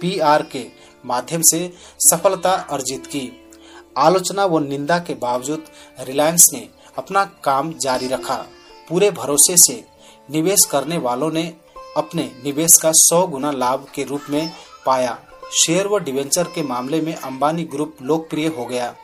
पीआर 0.00 0.42
के 0.42 0.66
माध्यम 1.06 1.42
से 1.42 1.72
सफलता 1.98 2.52
अर्जित 2.52 3.06
की। 3.06 3.50
आलोचना 3.96 4.44
व 4.44 4.58
निंदा 4.58 4.98
के 4.98 5.14
बावजूद 5.14 5.64
रिलायंस 6.00 6.50
ने 6.52 6.68
अपना 6.98 7.24
काम 7.24 7.72
जारी 7.72 8.06
रखा। 8.06 8.46
पूरे 8.88 9.10
भरोसे 9.10 9.56
से 9.56 9.84
निवेश 10.30 10.64
करने 10.64 10.98
वालों 10.98 11.30
ने 11.32 11.54
अपने 11.96 12.30
निवेश 12.44 12.78
का 12.82 12.92
सौ 12.94 13.26
गुना 13.26 13.50
लाभ 13.50 13.86
के 13.94 14.04
रूप 14.04 14.22
में 14.30 14.52
पाया। 14.86 15.18
शेयर 15.52 15.86
व 15.86 15.98
डिवेंचर 15.98 16.44
के 16.44 16.62
मामले 16.62 17.00
में 17.00 17.14
अंबानी 17.14 17.64
ग्रुप 17.64 17.96
लोकप्रिय 18.02 18.46
हो 18.46 18.66
गया। 18.66 18.96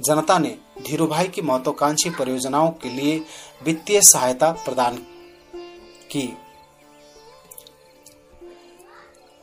जनता 0.00 0.38
ने 0.38 0.58
धीरूभाई 0.86 1.28
की 1.28 1.42
महत्वाकांक्षी 1.42 2.10
परियोजनाओं 2.10 2.70
के 2.70 2.88
लिए 2.88 3.24
वित्तीय 3.64 4.00
सहायता 4.00 4.50
प्रदान 4.50 4.96
की। 6.10 6.36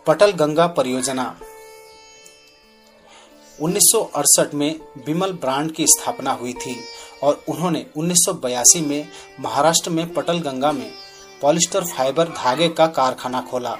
पटल 0.07 0.31
गंगा 0.31 0.67
परियोजना। 0.67 1.39
1968 3.61 4.53
में 4.53 4.79
बिमल 5.05 5.33
ब्रांड 5.33 5.71
की 5.71 5.87
स्थापना 5.87 6.31
हुई 6.31 6.53
थी 6.53 6.79
और 7.23 7.43
उन्होंने 7.49 7.85
1982 7.97 8.81
में 8.81 9.07
महाराष्ट्र 9.39 9.89
में 9.89 10.13
पटल 10.13 10.39
गंगा 10.39 10.71
में 10.71 10.91
पॉलिस्टर 11.41 11.83
फाइबर 11.83 12.27
धागे 12.27 12.69
का 12.69 12.87
कारखाना 12.87 13.41
खोला। 13.41 13.77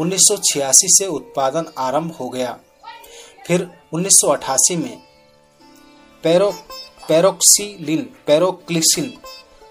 1986 0.00 0.86
से 0.88 1.06
उत्पादन 1.06 1.66
आरंभ 1.78 2.12
हो 2.12 2.28
गया। 2.28 2.58
फिर 3.46 3.70
1988 3.92 4.76
में 4.76 5.02
पेरो, 6.22 6.52
पेरोक्सीलिन, 7.08 8.02
पेरोक्लिसिन 8.26 9.18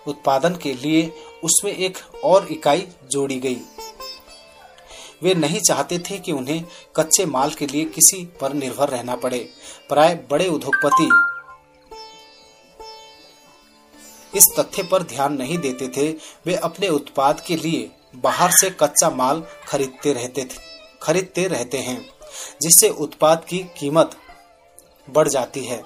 उत्पादन 0.08 0.56
के 0.56 0.74
लिए 0.74 1.14
उसमें 1.44 1.72
एक 1.72 1.98
और 2.24 2.48
इकाई 2.48 2.88
जोड़ी 3.12 3.40
गई। 3.40 3.58
वे 5.24 5.34
नहीं 5.34 5.60
चाहते 5.60 6.00
थे 6.00 6.18
कि 6.18 6.32
उन्हें 6.32 6.66
कच्चे 6.96 7.26
माल 7.26 7.50
के 7.50 7.68
लिए 7.68 7.86
किसी 7.86 8.26
पर 8.26 8.54
निर्भर 8.54 8.90
रहना 8.90 9.16
पड़े। 9.16 9.50
प्राय 9.90 10.16
बड़े 10.32 10.48
उद्योगपति 10.48 11.10
इस 14.38 14.46
तथ्य 14.60 14.84
पर 14.84 15.04
ध्यान 15.04 15.34
नहीं 15.34 15.58
देते 15.58 15.88
थे। 15.88 16.18
वे 16.46 16.56
अपने 16.56 16.88
उत्पाद 16.90 17.42
के 17.42 17.56
लिए 17.56 17.90
बाहर 18.14 18.52
से 18.52 18.70
कच्चा 18.80 19.10
माल 19.10 19.44
खरीदते 19.68 20.14
रहते 20.14 20.44
थे, 20.44 20.60
खरीदते 21.04 21.48
रहते 21.48 21.78
हैं, 21.78 22.00
जिससे 22.62 22.90
उत्पाद 22.90 23.46
की 23.50 23.60
कीमत 23.80 24.16
बढ़ 25.08 25.28
जाती 25.28 25.64
है। 25.66 25.84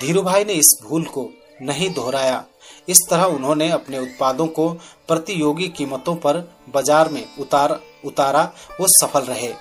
धीरूभाई 0.00 0.44
ने 0.44 0.52
इस 0.52 0.78
भूल 0.82 1.04
को 1.06 1.28
नहीं 1.62 1.92
दोहराया। 1.94 2.44
इस 2.88 2.98
तरह 3.10 3.24
उन्होंने 3.24 3.70
अपने 3.70 3.98
उत्पादों 3.98 4.46
को 4.46 4.68
प्रतियोगी 5.08 5.68
कीमतों 5.68 6.14
पर 6.16 6.38
बाज़ार 6.74 7.08
में 7.08 7.24
उतार, 7.38 7.78
उतारा, 8.04 8.42
वो 8.80 8.86
सफल 8.90 9.20
रहे। 9.20 9.52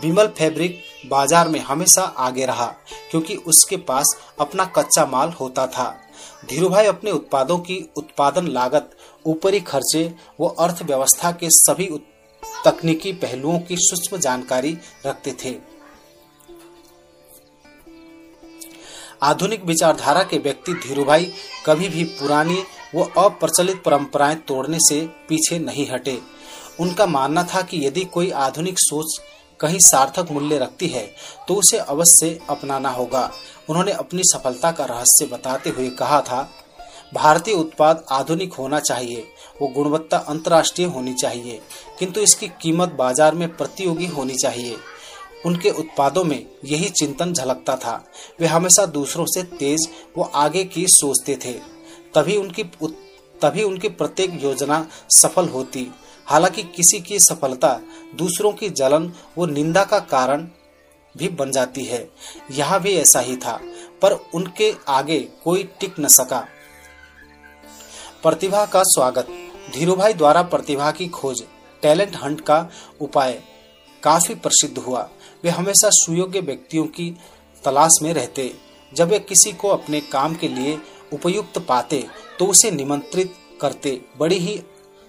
बिमल 0.00 0.26
फैब्रिक 0.28 0.78
बाज़ार 1.10 1.48
में 1.48 1.58
हमेशा 1.60 2.02
आगे 2.02 2.46
रहा, 2.46 2.66
क्योंकि 3.10 3.36
उसके 3.36 3.76
पास 3.76 4.16
अपना 4.40 4.64
कच्चा 4.76 5.04
माल 5.06 5.30
होता 5.30 5.66
था। 5.66 5.88
धीरूभाई 6.48 6.86
अपने 6.86 7.10
उत्पादों 7.10 7.58
की 7.58 7.78
उत्पादन 7.96 8.46
लागत 8.46 8.90
ऊपरी 9.26 9.60
खर्चे 9.60 10.04
व 10.40 10.46
अर्थव्यवस्था 10.46 11.30
के 11.32 11.50
सभी 11.50 11.86
तकनीकी 12.64 13.12
पहलुओं 13.12 13.58
की 13.58 13.76
सूक्ष्म 13.78 14.18
जानकारी 14.18 14.76
रखते 15.06 15.34
थे। 15.44 15.54
आधुनिक 19.22 19.64
विचारधारा 19.64 20.22
के 20.22 20.38
व्यक्ति 20.38 20.72
धीरूभाई 20.78 21.32
कभी 21.66 21.88
भी 21.88 22.04
पुरानी 22.04 22.62
व 22.94 23.04
अप्रचलित 23.18 23.82
परंपराएँ 23.82 24.36
तोड़ने 24.48 24.78
से 24.80 25.00
पीछे 25.28 25.58
नहीं 25.58 25.86
हटे। 25.90 26.18
उनका 26.80 27.06
मानना 27.06 27.42
था 27.44 27.62
कि 27.62 27.86
यदि 27.86 28.04
कोई 28.04 28.30
आधुनिक 28.30 28.78
सोच 28.78 29.20
कहीं 29.60 29.78
सार्थक 29.80 30.30
मूल्य 30.30 30.58
रखती 30.58 30.86
है 30.86 31.06
तो 31.48 31.54
उसे 31.54 31.78
अवश्य 31.78 32.38
अपनाना 32.50 32.88
होगा। 32.88 33.30
उन्होंने 33.68 33.92
अपनी 33.92 34.22
सफलता 34.24 34.72
का 34.72 34.84
रहस्य 34.84 35.26
बताते 35.26 35.70
हुए 35.70 35.88
कहा 35.90 36.20
था 36.20 36.48
भारतीय 37.14 37.54
उत्पाद 37.54 38.04
आधुनिक 38.10 38.52
होना 38.52 38.80
चाहिए। 38.80 39.26
वो 39.62 39.68
गुणवत्ता 39.68 40.16
अंतर्राष्ट्रीय 40.18 40.86
होनी 40.86 41.14
चाहिए। 41.14 41.60
किंतु 41.98 42.20
इसकी 42.20 42.48
कीमत 42.62 42.92
बाज़ार 42.92 43.34
में 43.34 43.56
प्रतियोगी 43.56 44.06
होनी 44.06 44.34
चाहिए। 44.34 44.76
उनके 45.46 45.70
उत्पादों 45.70 46.24
में 46.24 46.46
यही 46.64 46.88
चिंतन 46.90 47.32
झलकता 47.32 47.76
था। 47.76 48.04
वे 48.40 48.46
हमेशा 48.46 48.86
दूसरों 48.86 49.24
से 49.26 49.42
तेज 49.42 49.88
व 50.18 50.30
आगे 50.34 50.64
की 50.64 50.86
सोचते 50.88 51.38
थे। 51.44 51.52
तभी 52.14 52.36
उनकी 52.36 52.62
तभी 53.42 53.62
उनकी 53.62 53.88
प्रत्येक 53.88 54.42
योजना 54.44 54.86
सफल 55.10 55.48
होती। 55.48 55.86
हालाँकि 56.26 56.62
किसी 56.62 57.00
की 57.00 57.18
सफलता 57.18 57.80
दूसरों 58.14 58.52
की 58.52 58.68
जलन 58.70 59.12
व 59.38 59.46
निंदा 59.46 59.84
का 59.84 59.98
कारण 59.98 60.46
भी 61.14 61.28
बन 61.28 61.50
जाती 61.50 61.84
है। 61.84 62.08
यह 62.50 62.78
भी 62.78 62.94
ऐसा 62.96 63.20
ही 63.20 63.36
था, 63.36 63.60
पर 64.02 64.12
उनके 64.34 64.72
आगे 64.88 65.18
कोई 65.44 65.62
टिक 65.80 66.00
न 66.00 66.08
सका। 66.08 66.46
प्रतिभा 68.24 68.64
का 68.64 68.82
स्वागत। 68.84 69.26
धीरूभाई 69.74 70.12
द्वारा 70.12 70.42
प्रतिभा 70.42 70.90
की 70.90 71.06
खोज, 71.08 71.42
टैलेंट 71.82 72.14
हंट 72.16 72.40
का 72.40 72.56
उपाय 73.00 73.32
काफ़ी 74.02 74.34
प्रसिद्ध 74.34 74.78
हुआ। 74.78 75.00
वे 75.44 75.50
हमेशा 75.50 75.88
सुयोग्य 75.92 76.40
व्यक्तियों 76.40 76.84
की 76.86 77.10
तलाश 77.64 77.98
में 78.02 78.12
रहते। 78.14 78.50
जब 78.92 79.08
वे 79.08 79.18
किसी 79.18 79.52
को 79.52 79.68
अपने 79.68 80.00
काम 80.02 80.34
के 80.34 80.48
लिए 80.48 80.78
उपयुक्त 81.12 81.58
पाते 81.58 82.04
तो 82.38 82.46
उसे 82.46 82.70
निमंत्रित 82.70 83.34
करते। 83.60 84.00
बड़ी 84.18 84.38
ही 84.38 84.60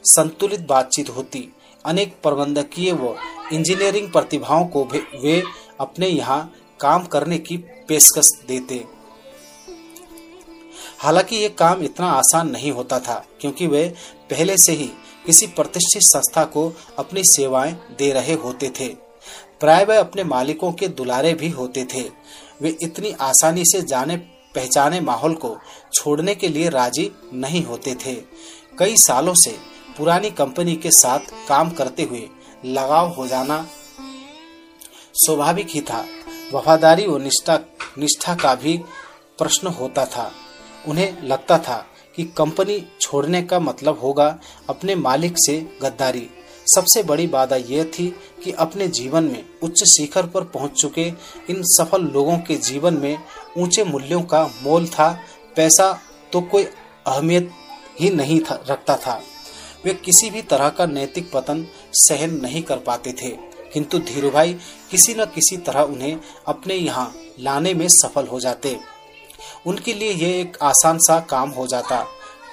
संतुलित 0.04 0.67
बातचीत 0.67 1.10
होती। 1.10 1.47
अनेक 1.86 2.15
प्रबंधकीय 2.23 2.91
व 2.93 3.15
इंजीनियरिंग 3.54 4.12
प्रतिभाओं 4.12 4.65
को 4.67 4.84
वे 5.23 5.41
अपने 5.80 6.08
यहाँ 6.08 6.51
काम 6.80 7.06
करने 7.06 7.38
की 7.39 7.58
पेशकश 7.88 8.32
देते। 8.47 8.84
हालाँकि 11.00 11.36
ये 11.36 11.50
काम 11.50 11.84
इतना 11.84 12.10
आसान 12.10 12.50
नहीं 12.50 12.72
होता 12.72 13.00
था, 13.00 13.26
क्योंकि 13.42 13.68
वे 13.68 13.88
पहले 14.30 14.58
से 14.58 14.72
ही 14.72 14.92
किसी 15.26 15.48
प्रतिष्ठित 15.48 16.02
संस्था 16.04 16.44
को 16.46 16.72
अपनी 17.00 17.24
सेवाएँ 17.26 17.72
दे 17.98 18.12
रहे 18.12 18.34
होते 18.34 18.70
थे। 18.80 18.88
प्राय 19.60 19.86
वे 19.86 19.98
अपने 19.98 20.24
मालिकों 20.24 20.72
के 20.72 20.88
दुलारे 20.88 21.34
भी 21.34 21.50
होते 21.50 21.86
थे। 21.94 22.04
वे 22.62 22.78
इतनी 22.82 23.12
आसानी 23.22 23.64
से 23.66 23.82
जाने 23.82 24.18
पहचाने 24.56 25.00
माहौल 25.02 25.34
को 25.36 25.56
छोड़ने 25.94 26.36
के 26.36 26.48
लिए 26.48 26.70
राज़ी 26.70 27.12
नहीं 27.34 27.64
होते 27.64 27.96
थे। 27.96 28.14
कई 28.80 28.96
सालों 28.98 29.34
से 29.36 29.56
पुरानी 29.98 30.30
कंपनी 30.32 30.76
के 30.76 30.92
साथ 30.92 31.34
काम 31.48 31.70
करते 31.70 32.04
हुए 32.04 32.28
लगाव 32.66 33.10
हो 33.10 33.28
जाना 33.28 33.66
स्वाभाविक 35.16 35.70
ही 35.70 35.82
था। 35.82 36.06
वफादारी 36.54 37.06
और 37.06 37.22
निष्ठा 37.22 37.60
निष्ठा 37.98 38.36
का 38.36 38.56
भी 38.56 38.78
प्रश्न 39.38 39.68
होता 39.68 40.06
था। 40.06 40.32
उन्हें 40.88 41.21
लगता 41.24 41.58
था 41.58 41.86
कि 42.15 42.24
कंपनी 42.38 42.80
छोड़ने 43.02 43.41
का 43.41 43.60
मतलब 43.60 44.00
होगा 44.00 44.28
अपने 44.69 44.95
मालिक 44.95 45.38
से 45.38 45.60
गद्दारी। 45.82 46.28
सबसे 46.67 47.04
बड़ी 47.04 47.28
बाधा 47.28 47.56
यह 47.56 47.84
थी 47.89 48.08
कि 48.43 48.52
अपने 48.52 48.88
जीवन 48.89 49.24
में 49.24 49.43
उच्च 49.63 49.84
शिखर 49.88 50.26
पर 50.26 50.43
पहुँच 50.45 50.82
चुके 50.82 51.06
इन 51.50 51.62
सफल 51.67 52.04
लोगों 52.04 52.38
के 52.38 52.56
जीवन 52.60 52.93
में 52.93 53.17
ऊँचे 53.58 53.84
मूल्यों 53.84 54.21
का 54.24 54.43
मोल 54.63 54.88
था, 54.88 55.12
पैसा 55.56 55.91
तो 56.34 56.41
कोई 56.41 56.63
अहमियत 56.63 57.52
ही 58.00 58.10
नहीं 58.10 58.39
था, 58.41 58.63
रखता 58.69 58.95
था। 58.98 59.21
वे 59.86 59.93
किसी 59.95 60.30
भी 60.30 60.41
तरह 60.41 60.69
का 60.69 60.86
नैतिक 60.86 61.30
पतन 61.32 61.65
सहन 61.95 62.34
नहीं 62.36 62.62
कर 62.63 62.78
पाते 62.78 63.12
थे, 63.13 63.30
किंतु 63.74 64.00
धीरूभाई 64.00 64.54
किसी 64.91 65.13
न 65.13 65.26
किसी 65.26 65.58
तरह 65.58 65.82
उन्हें 65.84 66.19
अपने 66.48 66.76
यहाँ 66.76 67.13
लाने 67.39 67.74
में 67.74 67.88
सफल 67.91 68.28
हो 68.28 68.39
जाते। 68.39 68.78
उनके 69.67 69.93
लिए 69.93 70.12
यह 70.12 70.39
एक 70.39 70.58
आसान 70.63 70.98
सा 70.98 71.19
काम 71.30 71.50
हो 71.50 71.67
जाता। 71.67 72.00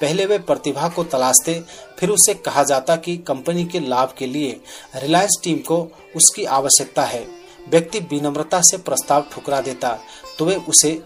पहले 0.01 0.27
वे 0.27 0.39
प्रतिभा 0.41 0.89
को 0.89 1.05
तलाशते 1.05 1.55
फिर 1.99 2.11
उसे 2.11 2.35
कहा 2.37 2.63
जाता 2.63 2.97
कि 2.97 3.17
कंपनी 3.19 3.65
के 3.65 3.81
लाभ 3.81 4.15
के 4.19 4.27
लिए 4.27 4.61
रिलायंस 4.97 5.41
टीम 5.45 5.59
को 5.59 5.77
उसकी 6.17 6.45
आवश्यकता 6.45 7.05
है। 7.05 7.27
व्यक्ति 7.69 7.99
विनम्रता 8.01 8.61
से 8.61 8.77
प्रस्ताव 8.79 9.27
ठुकरा 9.33 9.61
देता 9.61 9.99
तो 10.39 10.45
वे 10.45 10.57
उसे 10.69 11.01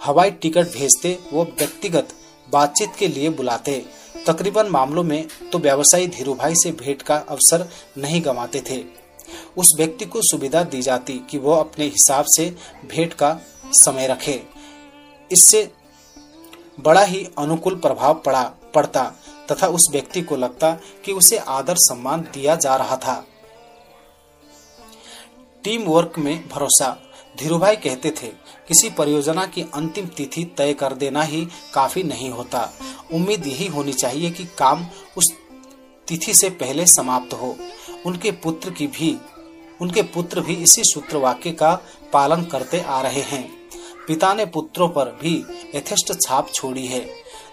हवाई 0.00 0.30
टिकट 0.32 0.66
भेजते, 0.68 1.18
वो 1.32 1.44
व्यक्तिगत 1.44 2.08
बातचीत 2.48 2.94
के 2.98 3.08
लिए 3.08 3.30
बुलाते। 3.30 3.84
तकरीबन 4.26 4.66
मामलों 4.66 5.02
में 5.02 5.26
तो 5.52 5.58
व्यवसायी 5.58 6.06
धीरू 6.08 6.34
भाई 6.34 6.54
से 6.54 6.72
भेंट 6.74 7.02
का 7.02 7.16
अवसर 7.28 7.68
नहीं 7.98 8.24
गंवाते 8.24 8.62
थे। 8.70 8.82
उस 9.56 9.72
व्यक्ति 9.76 10.04
को 10.04 10.20
सुविधा 10.22 10.62
दी 10.64 10.82
जाती 10.82 11.12
कि 11.30 11.38
वो 11.38 11.54
अपने 11.54 11.84
हिसाब 11.84 12.24
से 12.28 12.44
भेंट 12.86 13.14
का 13.14 13.38
समय 13.74 14.06
रखे। 14.06 14.42
इससे 15.32 15.72
बड़ा 16.80 17.02
ही 17.02 17.28
अनुकूल 17.38 17.74
प्रभाव 17.74 18.14
पड़ा, 18.14 18.42
पड़ता 18.74 19.14
तथा 19.50 19.66
उस 19.66 19.88
व्यक्ति 19.90 20.22
को 20.22 20.36
लगता 20.36 20.78
कि 21.04 21.12
उसे 21.12 21.36
आदर 21.36 21.74
सम्मान 21.76 22.20
दिया 22.20 22.56
जा 22.56 22.76
रहा 22.76 22.96
था। 22.96 23.26
टीम 25.64 25.82
वर्क 25.82 26.18
में 26.18 26.48
भरोसा। 26.48 27.02
धीरूभाई 27.38 27.76
कहते 27.76 28.10
थे, 28.10 28.26
किसी 28.68 28.90
परियोजना 28.90 29.46
की 29.46 29.62
अंतिम 29.74 30.06
तिथि 30.06 30.54
तय 30.56 30.74
कर 30.74 30.92
देना 30.92 31.22
ही 31.22 31.48
काफ़ी 31.74 32.02
नहीं 32.02 32.30
होता। 32.30 32.72
उम्मीद 33.12 33.46
यही 33.46 33.66
होनी 33.66 33.92
चाहिए 33.92 34.30
कि 34.30 34.44
काम 34.44 34.86
उस 35.16 35.32
तिथि 36.08 36.34
से 36.34 36.50
पहले 36.50 36.86
समाप्त 36.86 37.34
हो। 37.34 37.56
उनके 38.06 38.30
पुत्र 38.30 38.70
की 38.70 38.86
भी, 38.86 39.18
उनके 39.80 40.02
पुत्र 40.02 40.40
भी 40.40 40.54
इसी 40.54 40.82
सूत्र 40.84 41.16
वाक्य 41.16 41.50
का 41.50 41.80
पालन 42.12 42.44
करते 42.44 42.80
आ 42.80 43.00
रहे 43.00 43.20
हैं। 43.20 43.55
पिता 44.08 44.34
ने 44.34 44.46
पुत्रों 44.46 44.88
पर 44.88 45.04
भी 45.04 45.44
यथेष्ट 45.74 46.12
छाप 46.12 46.52
छोड़ी 46.54 46.86
है। 46.86 47.06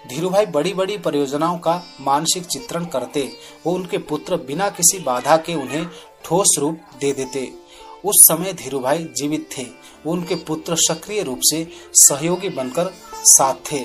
धीरूभाई 0.07 0.45
बड़ी 0.45 0.73
बड़ी 0.73 0.97
परियोजनाओं 0.97 1.57
का 1.57 1.83
मानसिक 2.01 2.45
चित्रण 2.45 2.85
करते, 2.85 3.33
वो 3.65 3.73
उनके 3.73 3.97
पुत्र 3.97 4.37
बिना 4.37 4.69
किसी 4.69 4.99
बाधा 4.99 5.37
के 5.37 5.55
उन्हें 5.55 5.87
ठोस 6.23 6.55
रूप 6.59 6.79
दे 6.99 7.11
देते। 7.13 7.53
उस 8.05 8.25
समय 8.27 8.53
धीरूभाई 8.53 8.97
जीवित 8.97 9.49
थे। 9.57 9.63
वो 10.05 10.13
उनके 10.13 10.35
पुत्र 10.35 10.75
सक्रिय 10.75 11.23
रूप 11.23 11.39
से 11.41 11.67
सहयोगी 11.93 12.49
बनकर 12.49 12.93
साथ 13.13 13.53
थे। 13.71 13.83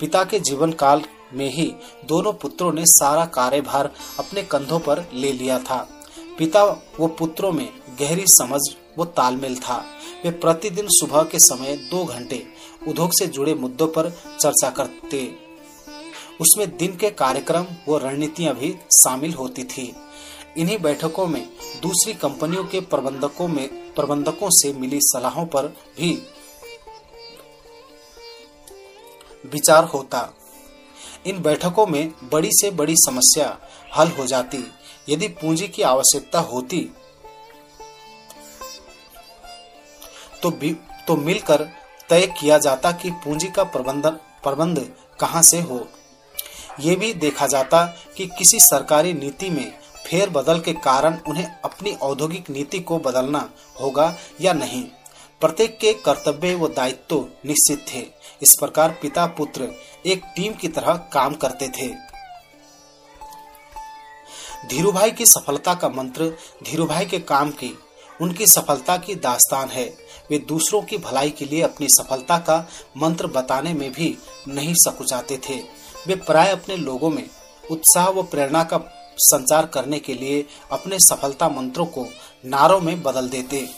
पिता 0.00 0.24
के 0.24 0.40
जीवन 0.40 0.72
काल 0.72 1.04
में 1.34 1.50
ही 1.50 1.74
दोनों 2.04 2.32
पुत्रों 2.32 2.72
ने 2.72 2.86
सारा 2.86 3.24
कार्यभार 3.24 3.90
अपने 4.18 4.42
कंधों 4.42 4.78
पर 4.78 5.04
ले 5.14 5.32
लिया 5.32 5.58
था। 5.58 6.04
पिता 6.38 6.64
वो 7.00 7.06
पुत्रों 7.06 7.52
में 7.52 7.68
गहरी 8.00 8.24
समझ 8.26 8.60
वो 8.98 9.04
तालमेल 9.04 9.56
था। 9.56 9.76
वे 10.24 10.30
प्रतिदिन 10.30 10.86
सुबह 10.88 11.22
के 11.22 11.38
समय 11.38 11.76
दो 11.76 12.04
घंटे 12.04 12.46
उद्योग 12.88 13.10
से 13.12 13.26
जुड़े 13.26 13.54
मुद्दों 13.54 13.88
पर 13.88 14.10
चर्चा 14.40 14.70
करते। 14.70 15.36
उसमें 16.40 16.76
दिन 16.76 16.96
के 16.96 17.10
कार्यक्रम 17.10 17.66
व 17.88 17.96
रणनीतियाँ 17.96 18.54
भी 18.54 18.76
शामिल 18.92 19.34
होती 19.34 19.64
थी। 19.64 19.94
इन्हीं 20.58 20.78
बैठकों 20.78 21.26
में 21.26 21.48
दूसरी 21.82 22.14
कंपनियों 22.14 22.64
के 22.64 22.80
प्रबंधकों 22.80 23.48
में, 23.48 23.94
प्रबंधकों 23.94 24.48
से 24.50 24.72
मिली 24.72 24.98
सलाहों 25.00 25.46
पर 25.46 25.66
भी 25.98 26.22
विचार 29.46 29.84
होता। 29.84 30.28
इन 31.26 31.42
बैठकों 31.42 31.86
में 31.86 32.12
बड़ी 32.32 32.50
से 32.52 32.70
बड़ी 32.70 32.94
समस्या 32.96 33.58
हल 33.96 34.08
हो 34.08 34.26
जाती। 34.26 34.64
यदि 35.08 35.28
पूंजी 35.28 35.68
की 35.68 35.82
आवश्यकता 35.82 36.40
होती 36.40 36.90
तो 40.42 40.50
तो 41.06 41.16
मिलकर 41.16 41.68
तय 42.08 42.26
किया 42.40 42.58
जाता 42.58 42.92
कि 42.92 43.10
पूंजी 43.10 43.46
का 43.46 43.64
प्रबंधन 43.64 44.10
प्रबंध 44.44 44.78
कहाँ 45.20 45.42
से 45.42 45.60
हो। 45.60 45.88
ये 46.80 46.96
भी 46.96 47.12
देखा 47.14 47.46
जाता 47.46 47.84
कि 48.16 48.26
किसी 48.26 48.58
सरकारी 48.60 49.12
नीति 49.12 49.50
में 49.50 49.72
फेर 50.06 50.30
बदल 50.30 50.60
के 50.60 50.72
कारण 50.72 51.18
उन्हें 51.28 51.46
अपनी 51.64 51.92
औद्योगिक 51.92 52.50
नीति 52.50 52.80
को 52.80 52.98
बदलना 52.98 53.48
होगा 53.80 54.14
या 54.40 54.52
नहीं। 54.52 54.82
प्रत्येक 55.40 55.78
के 55.78 55.92
कर्तव्य 55.94 56.54
व 56.54 56.68
दायित्व 56.68 57.26
निश्चित 57.46 57.84
थे। 57.94 58.06
इस 58.42 58.56
प्रकार 58.60 58.90
पिता 59.02 59.26
पुत्र 59.26 59.68
एक 60.06 60.22
टीम 60.36 60.52
की 60.52 60.68
तरह 60.68 60.94
काम 61.12 61.34
करते 61.34 61.68
थे। 61.68 61.88
धीरूभाई 64.68 65.10
की 65.10 65.26
सफलता 65.26 65.74
का 65.74 65.88
मंत्र 65.88 66.32
धीरूभाई 66.62 67.06
के 67.06 67.18
काम 67.18 67.50
की, 67.50 67.78
उनकी 68.20 68.46
सफलता 68.46 68.96
की 68.96 69.14
दास्तान 69.14 69.68
है। 69.68 69.99
वे 70.30 70.38
दूसरों 70.38 70.82
की 70.82 70.98
भलाई 70.98 71.30
के 71.30 71.44
लिए 71.44 71.62
अपनी 71.62 71.86
सफलता 71.88 72.38
का 72.38 72.68
मंत्र 72.96 73.26
बताने 73.26 73.74
में 73.74 73.92
भी 73.92 74.16
नहीं 74.48 74.74
सकुचाते 74.74 75.36
थे। 75.48 75.60
वे 76.06 76.14
प्राय 76.16 76.50
अपने 76.50 76.76
लोगों 76.76 77.10
में 77.10 77.28
उत्साह 77.70 78.08
व 78.08 78.22
प्रेरणा 78.22 78.62
का 78.64 78.78
संचार 79.18 79.66
करने 79.66 79.98
के 79.98 80.14
लिए 80.14 80.44
अपने 80.72 80.98
सफलता 80.98 81.48
मंत्रों 81.48 81.86
को 81.86 82.06
नारों 82.44 82.80
में 82.80 83.02
बदल 83.02 83.28
देते। 83.28 83.68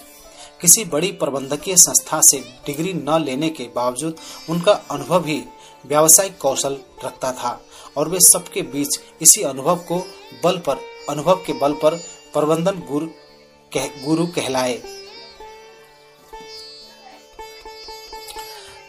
किसी 0.61 0.85
बड़ी 0.85 1.11
प्रबंधकीय 1.13 1.77
संस्था 1.77 2.21
से 2.21 2.39
डिग्री 2.67 2.93
न 2.93 3.23
लेने 3.25 3.49
के 3.51 3.65
बावजूद 3.77 4.17
उनका 4.51 4.73
अनुभव 4.73 5.27
ही 5.27 5.43
व्यावसायिक 5.87 6.39
कौशल 6.39 6.79
रखता 7.05 7.33
था 7.33 7.61
और 7.97 8.09
वे 8.09 8.21
सबके 8.21 8.63
बीच 8.63 8.99
इसी 9.23 9.43
अनुभव 9.43 9.77
को 9.77 9.99
बल 10.45 10.59
पर 10.59 10.81
अनुभव 11.09 11.37
के 11.37 11.53
बल 11.53 11.73
पर 11.73 11.97
प्रबंधन 12.33 12.83
गुरु 12.91 13.07
कह, 13.73 13.87
गुरु 14.05 14.27
कहलाए। 14.27 15.02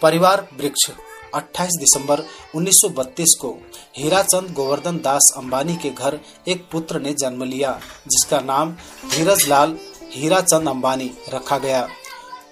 परिवार 0.03 0.47
वृक्ष 0.57 0.89
28 1.35 1.77
दिसंबर 1.79 2.23
1932 2.55 3.33
को 3.33 3.49
हीराचंद 3.97 4.53
गोवर्धन 4.53 4.97
दास 4.97 5.31
अंबानी 5.37 5.75
के 5.75 5.89
घर 5.89 6.19
एक 6.47 6.65
पुत्र 6.71 6.99
ने 6.99 7.13
जन्म 7.13 7.43
लिया, 7.43 7.71
जिसका 8.07 8.39
नाम 8.39 8.71
धीरज 9.11 9.47
लाल 9.47 9.77
हीराचंद 10.11 10.69
अंबानी 10.69 11.11
रखा 11.33 11.57
गया। 11.57 11.87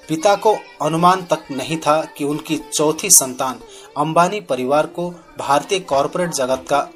पिता 0.08 0.36
को 0.36 0.56
अनुमान 0.82 1.26
तक 1.26 1.52
नहीं 1.52 1.78
था 1.78 2.02
कि 2.18 2.24
उनकी 2.24 2.58
चौथी 2.74 3.10
संतान 3.10 3.60
अंबानी 3.98 4.40
परिवार 4.42 4.86
को 4.86 5.10
भारतीय 5.40 5.80
कॉरपोरेट 5.80 6.32
जगत 6.32 6.66
का 6.70 6.88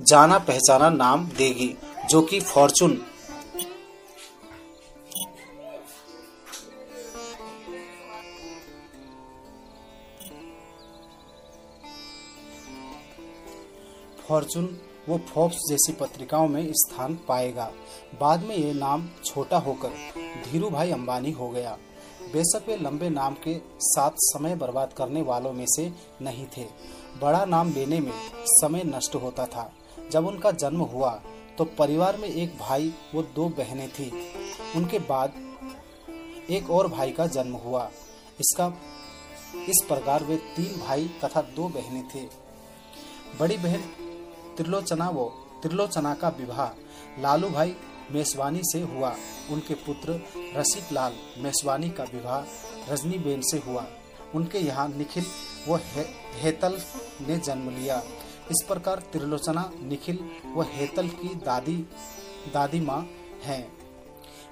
जाना 0.00 0.38
पहचाना 0.38 0.90
नाम 0.90 1.26
देगी, 1.38 1.74
जो 2.10 2.22
कि 2.22 2.40
फॉर्चून 2.40 3.00
फॉर्चून 14.32 14.66
वो 15.08 15.16
फोर्ब्स 15.28 15.56
जैसी 15.68 15.92
पत्रिकाओं 15.92 16.46
में 16.48 16.72
स्थान 16.72 17.14
पाएगा। 17.28 17.64
बाद 18.20 18.44
में 18.44 18.54
ये 18.56 18.72
नाम 18.74 19.04
छोटा 19.24 19.58
होकर 19.58 19.88
धीरू 20.44 20.70
भाई 20.70 20.90
अंबानी 20.90 21.30
हो 21.30 21.48
गया। 21.50 21.76
बेशक 22.32 22.68
वे 22.68 22.76
लंबे 22.76 23.10
नाम 23.10 23.34
के 23.44 23.56
साथ 23.80 24.10
समय 24.16 24.54
बर्बाद 24.56 24.92
करने 24.92 25.22
वालों 25.22 25.52
में 25.52 25.64
से 25.68 25.90
नहीं 26.22 26.46
थे। 26.56 26.66
बड़ा 27.20 27.44
नाम 27.44 27.72
लेने 27.72 28.00
में 28.00 28.12
समय 28.34 28.84
नष्ट 28.86 29.14
होता 29.14 29.46
था। 29.46 29.70
जब 30.10 30.26
उनका 30.26 30.50
जन्म 30.52 30.80
हुआ 30.82 31.10
तो 31.58 31.64
परिवार 31.78 32.16
में 32.16 32.28
एक 32.28 32.58
भाई, 32.58 32.92
वो 33.14 33.22
दो 33.22 33.48
बहनें 33.48 33.88
थी। 33.90 34.10
उनके 34.76 34.98
बाद 34.98 35.32
एक 36.50 36.70
और 36.70 36.88
भाई 36.88 37.10
का 37.10 37.26
जन्म 37.26 37.54
हुआ। 37.56 37.90
इसका, 38.40 38.72
इस 39.68 39.84
प्रकार 39.88 40.24
वे 40.24 40.36
तीन 40.56 40.78
भाई 40.78 41.10
तथा 41.24 41.42
दो 41.56 41.68
बहनें 41.68 42.08
थे। 42.14 42.26
बड़ी 43.40 43.56
बहन 43.56 43.82
त्रिलोचना 44.56 45.08
वो 45.08 45.24
त्रिलोचना 45.62 46.14
का 46.14 46.28
विवाह। 46.28 46.68
लालू 47.22 47.48
भाई 47.48 47.74
मेसवानी 48.12 48.60
से 48.62 48.80
हुआ। 48.82 49.14
उनके 49.50 49.74
पुत्र 49.74 50.20
रसिक 50.56 50.92
लाल 50.92 51.12
मेसवानी 51.38 51.90
का 51.90 52.04
विवाह 52.04 52.92
रजनी 52.92 53.18
बेन 53.18 53.40
से 53.42 53.58
हुआ। 53.58 53.86
उनके 54.34 54.58
यहाँ 54.58 54.88
निखिल 54.88 55.24
व 55.68 55.76
हे, 55.76 56.04
हेतल 56.40 56.78
ने 57.28 57.36
जन्म 57.38 57.70
लिया। 57.70 58.02
इस 58.50 58.64
प्रकार 58.68 59.02
त्रिलोचना 59.12 59.70
निखिल 59.82 60.18
व 60.54 60.62
हेतल 60.62 61.08
की 61.08 61.34
दादी 61.34 61.76
दादी 62.54 62.80
माँ 62.80 63.00
हैं। 63.44 63.72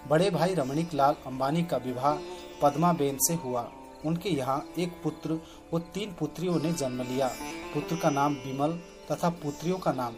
बड़े 0.09 0.31
भाई 0.31 0.55
रमणीक 0.55 0.95
लाल 0.95 1.17
अंबानी 1.27 1.63
का 1.63 1.77
विवाह 1.77 2.15
पद्मा 2.63 2.93
बेन 2.93 3.19
से 3.21 3.35
हुआ। 3.35 3.69
उनके 4.07 4.29
यहाँ 4.29 4.65
एक 4.79 4.93
पुत्र 5.03 5.41
व 5.75 5.79
तीन 5.95 6.13
पुत्रियों 6.13 6.61
ने 6.61 6.73
जन्म 6.73 7.03
लिया। 7.03 7.29
पुत्र 7.75 7.97
का 7.97 8.11
नाम 8.11 8.35
विमल 8.35 8.79
तथा 9.11 9.29
पुत्रियों 9.43 9.79
का 9.79 9.93
नाम 9.93 10.15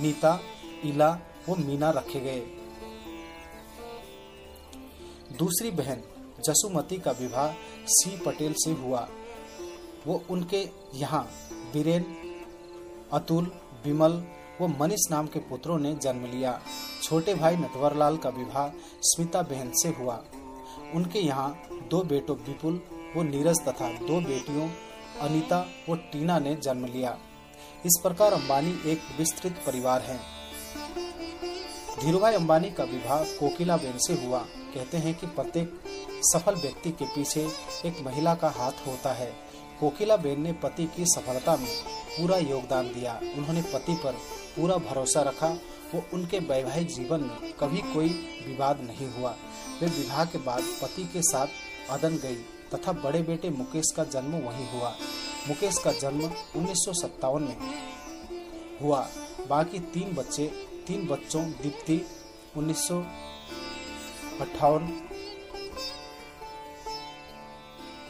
नीता 0.00 0.38
इला 0.84 1.10
व 1.48 1.54
मीना 1.58 1.90
रखे 1.90 2.20
गए। 2.20 2.42
दूसरी 5.38 5.70
बहन 5.72 6.02
जसुमती 6.46 6.96
का 6.98 7.10
विवाह 7.10 7.52
सी 7.88 8.16
पटेल 8.26 8.54
से 8.56 8.72
हुआ। 8.74 9.08
वो 10.06 10.22
उनके 10.30 10.60
यहाँ 10.94 11.22
बीरेन, 11.72 12.04
अतुल 13.12 13.50
विमल 13.84 14.22
व 14.60 14.66
मनीष 14.80 15.10
नाम 15.10 15.26
के 15.26 15.38
पुत्रों 15.40 15.78
ने 15.78 15.94
जन्म 15.94 16.26
लिया। 16.26 16.60
छोटे 17.02 17.34
भाई 17.34 17.56
नटवरलाल 17.56 18.16
का 18.16 18.30
विवाह 18.30 18.68
स्मिता 19.02 19.42
बहन 19.42 19.70
से 19.74 19.88
हुआ। 19.98 20.22
उनके 20.94 21.18
यहाँ 21.18 21.50
दो 21.90 22.02
बेटों 22.04 22.36
विपुल 22.38 22.80
व 23.16 23.22
नीरज 23.22 23.60
तथा 23.60 23.88
दो 23.98 24.20
बेटियों 24.20 24.68
अनीता 25.20 25.60
व 25.88 25.96
टीना 26.12 26.38
ने 26.38 26.54
जन्म 26.56 26.84
लिया। 26.86 27.16
इस 27.86 27.98
प्रकार 28.02 28.32
अंबानी 28.32 28.70
एक 28.86 29.00
विस्तृत 29.18 29.52
परिवार 29.66 30.00
है। 30.00 30.16
धीरूभाई 32.00 32.34
अंबानी 32.34 32.70
का 32.70 32.84
विवाह 32.84 33.24
कोकिला 33.24 33.76
बेन 33.76 33.98
से 33.98 34.14
हुआ। 34.14 34.38
कहते 34.74 34.96
हैं 34.96 35.14
कि 35.14 35.26
प्रत्येक 35.26 35.80
सफल 36.22 36.54
व्यक्ति 36.54 36.90
के 36.90 37.04
पीछे 37.04 37.40
एक 37.86 38.00
महिला 38.06 38.34
का 38.34 38.48
हाथ 38.48 38.86
होता 38.86 39.12
है। 39.12 39.30
कोकिला 39.80 40.16
बेन 40.16 40.40
ने 40.40 40.52
पति 40.52 40.84
की 40.86 41.04
सफलता 41.06 41.56
में 41.56 41.68
पूरा 42.16 42.36
योगदान 42.36 42.86
दिया। 42.86 43.20
उन्होंने 43.36 43.62
पति 43.62 43.94
पर 43.94 44.12
पूरा 44.56 44.76
भरोसा 44.76 45.22
रखा 45.22 45.48
वो 45.94 46.04
उनके 46.12 46.38
वैवाहिक 46.38 46.88
जीवन 46.88 47.20
में 47.20 47.52
कभी 47.52 47.82
कोई 47.92 48.08
विवाद 48.46 48.80
नहीं 48.80 49.08
हुआ। 49.08 49.34
वे 49.80 49.86
विवाह 49.88 50.24
के 50.24 50.38
बाद 50.38 50.62
पति 50.82 51.04
के 51.04 51.22
साथ 51.22 51.46
अदन 51.90 52.16
गई 52.16 52.36
तथा 52.74 52.92
बड़े 52.92 53.22
बेटे 53.22 53.50
मुकेश 53.50 53.92
का 53.96 54.04
जन्म 54.04 54.36
वहीं 54.38 54.68
हुआ। 54.68 54.94
मुकेश 55.48 55.78
का 55.78 55.92
जन्म 55.92 56.24
उन्नीस 56.56 56.84
सौ 56.84 56.92
सत्तावन 56.92 57.42
में 57.42 57.56
हुआ। 58.80 59.00
बाकी 59.48 59.78
तीन 59.78 60.14
बच्चे, 60.14 60.46
तीन 60.86 61.06
बच्चों 61.06 61.44
दीप्ति 61.62 62.00
उन्नीस 62.56 62.88
सौ 62.88 63.00
अट्ठावन, 64.40 64.82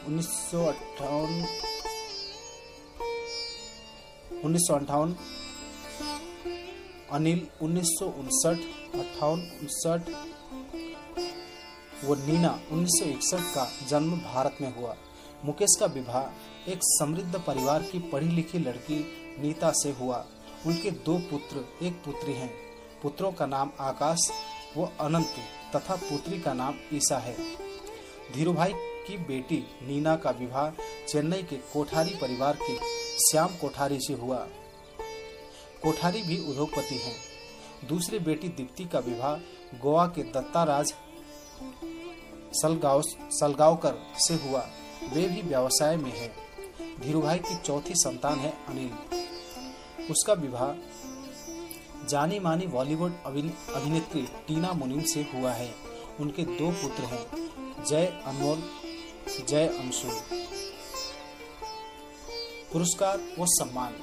उन्नीस 0.07 0.53
उन्नीस 4.45 4.69
अनिल 7.11 7.47
उन्नीस 7.61 7.87
सौ 7.89 8.05
उनसठ 8.19 8.57
अट्ठावन 8.95 9.39
उनसठ, 9.61 10.09
वो 12.05 12.15
नीना 12.15 12.59
1961 12.71 13.53
का 13.55 13.69
जन्म 13.87 14.17
भारत 14.17 14.57
में 14.61 14.75
हुआ। 14.75 14.95
मुकेश 15.45 15.75
का 15.79 15.85
विवाह 15.85 16.23
एक 16.67 16.79
समृद्ध 16.83 17.43
परिवार 17.47 17.83
की 17.83 17.99
पढ़ी 17.99 18.27
लिखी 18.27 18.59
लड़की 18.59 19.05
नीता 19.39 19.71
से 19.71 19.91
हुआ। 19.91 20.25
उनके 20.67 20.91
दो 20.91 21.17
पुत्र, 21.17 21.85
एक 21.85 21.93
पुत्री 21.93 22.33
हैं। 22.33 22.53
पुत्रों 23.03 23.31
का 23.31 23.45
नाम 23.45 23.71
आकाश, 23.79 24.31
व 24.77 24.89
अनंत 24.99 25.35
तथा 25.75 25.95
पुत्री 25.95 26.39
का 26.39 26.53
नाम 26.53 26.75
ईसा 26.93 27.17
है। 27.17 27.35
धीरूभाई 28.35 28.73
की 28.75 29.17
बेटी 29.17 29.63
नीना 29.81 30.15
का 30.15 30.29
विवाह 30.29 30.69
चेन्नई 31.07 31.43
के 31.43 31.55
कोठारी 31.55 32.09
परिवार 32.09 32.57
के 32.61 32.77
श्याम 33.17 33.47
कोठारी 33.47 33.99
से 33.99 34.13
हुआ। 34.13 34.47
कोठारी 35.83 36.21
भी 36.21 36.37
उद्योगपति 36.37 36.95
हैं। 36.95 37.15
दूसरी 37.87 38.19
बेटी 38.19 38.47
दीप्ति 38.47 38.85
का 38.85 38.99
विवाह 38.99 39.35
गोवा 39.79 40.07
के 40.07 40.23
दत्ता 40.23 40.63
राज 40.63 40.93
सलगाव 42.53 43.01
सलगावकर 43.07 43.95
से 44.17 44.33
हुआ। 44.33 44.69
वे 45.13 45.27
भी 45.27 45.41
व्यवसाय 45.41 45.97
में 45.97 46.11
है। 46.11 46.44
धीरूभाई 47.01 47.39
की 47.39 47.55
चौथी 47.55 47.93
संतान 47.95 48.39
है 48.39 48.53
अनिल। 48.67 48.91
उसका 50.11 50.33
विवाह 50.33 50.71
जानी 52.07 52.39
मानी 52.39 52.67
बॉलीवुड 52.67 53.13
अभिनेत्री 53.25 54.21
टीना 54.47 54.73
मुनीम 54.73 55.01
से 55.01 55.21
हुआ 55.33 55.51
है। 55.51 55.73
उनके 56.19 56.43
दो 56.43 56.71
पुत्र 56.71 57.03
हैं, 57.03 57.83
जय 57.85 58.05
अनमोल, 58.25 58.63
जय 59.47 59.67
अंशु। 59.67 60.07
पुरस्कार 62.73 63.17
व 63.39 63.45
सम्मान। 63.45 63.93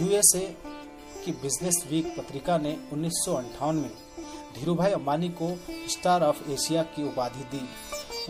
यूएसए 0.00 0.56
की 1.24 1.32
बिज़नेस 1.32 1.84
वीक 1.90 2.14
पत्रिका 2.18 2.58
ने 2.58 2.76
उन्नीस 2.92 3.24
में 3.28 3.90
धीरूभाई 4.54 4.90
अंबानी 4.90 5.28
को 5.42 5.58
स्टार 5.88 6.22
ऑफ़ 6.22 6.50
एशिया 6.50 6.82
की 6.82 7.08
उपाधि 7.08 7.44
दी। 7.44 7.68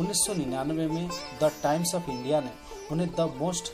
1999 0.01 0.89
में 0.89 1.09
द 1.43 1.53
टाइम्स 1.63 1.95
ऑफ़ 1.95 2.11
इंडिया 2.11 2.41
ने 2.41 2.72
उन्हें 2.91 3.09
the 3.15 3.21
most 3.37 3.73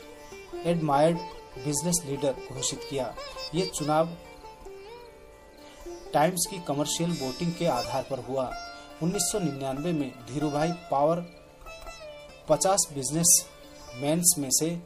admired 0.65 1.17
business 1.65 2.01
leader 2.05 2.35
घोषित 2.51 2.87
किया। 2.89 3.15
ये 3.55 3.65
चुनाव 3.65 4.09
टाइम्स 6.13 6.45
की 6.49 6.59
कमर्शियल 6.59 7.11
वोटिंग 7.11 7.53
के 7.53 7.65
आधार 7.65 8.03
पर 8.03 8.19
हुआ। 8.19 8.51
1999 9.03 9.93
में 9.93 10.11
धीरूभाई 10.33 10.71
पावर 10.91 11.25
50 12.49 12.87
बिज़नेस 12.93 13.45
मैंस 13.95 14.35
में 14.39 14.49
से 14.51 14.77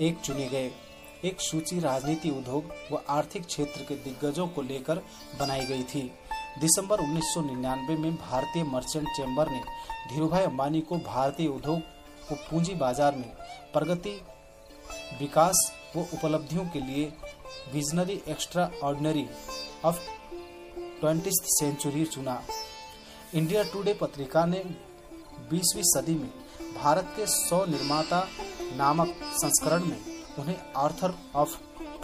एक 0.00 0.20
चुने 0.20 0.46
गए। 0.48 0.70
एक 1.24 1.40
सूची 1.40 1.80
राजनीति 1.80 2.30
उद्योग 2.30 2.72
व 2.92 3.02
आर्थिक 3.08 3.46
क्षेत्र 3.46 3.82
के 3.82 3.94
दिग्गजों 3.94 4.46
को 4.48 4.62
लेकर 4.62 5.02
बनाई 5.40 5.64
गई 5.66 5.82
थी। 5.82 6.02
दिसंबर 6.60 7.00
1999 7.00 7.98
में 7.98 8.16
भारतीय 8.16 8.64
मर्चेंट 8.64 9.08
चैम्बर 9.08 9.50
ने 9.50 9.60
धीरूभाई 10.12 10.42
अंबानी 10.42 10.80
को 10.80 10.96
भारतीय 10.96 11.48
उद्योग 11.48 11.80
व 12.30 12.34
पूंजी 12.50 12.74
बाज़ार 12.74 13.14
में 13.14 13.30
प्रगति, 13.72 14.20
विकास 15.20 15.72
व 15.96 16.00
उपलब्धियों 16.14 16.64
के 16.66 16.80
लिए 16.80 17.12
visionary 17.72 18.20
extraordinary 18.84 19.26
of 19.84 20.00
twenty 21.00 21.30
century 21.32 22.04
चुना। 22.06 22.40
इंडिया 23.34 23.62
टुडे 23.62 23.94
पत्रिका 23.94 24.44
ने 24.46 24.62
20वीं 25.52 25.82
सदी 25.86 26.14
में 26.14 26.30
भारत 26.74 27.12
के 27.16 27.26
सौ 27.26 27.64
निर्माता 27.66 28.26
नामक 28.76 29.14
संस्करण 29.42 29.84
में 29.84 29.98
उन्हें 30.38 30.56
आर्थर 30.76 31.14
ऑफ़ 31.34 31.56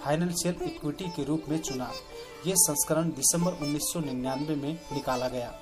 फाइनेंशियल 0.04 0.62
इक्विटी 0.64 1.08
के 1.16 1.24
रूप 1.24 1.44
में 1.48 1.58
चुना। 1.58 1.90
ये 2.46 2.54
संस्करण 2.58 3.10
दिसंबर 3.12 3.52
1999 3.64 4.56
में 4.62 4.72
निकाला 4.92 5.28
गया। 5.28 5.52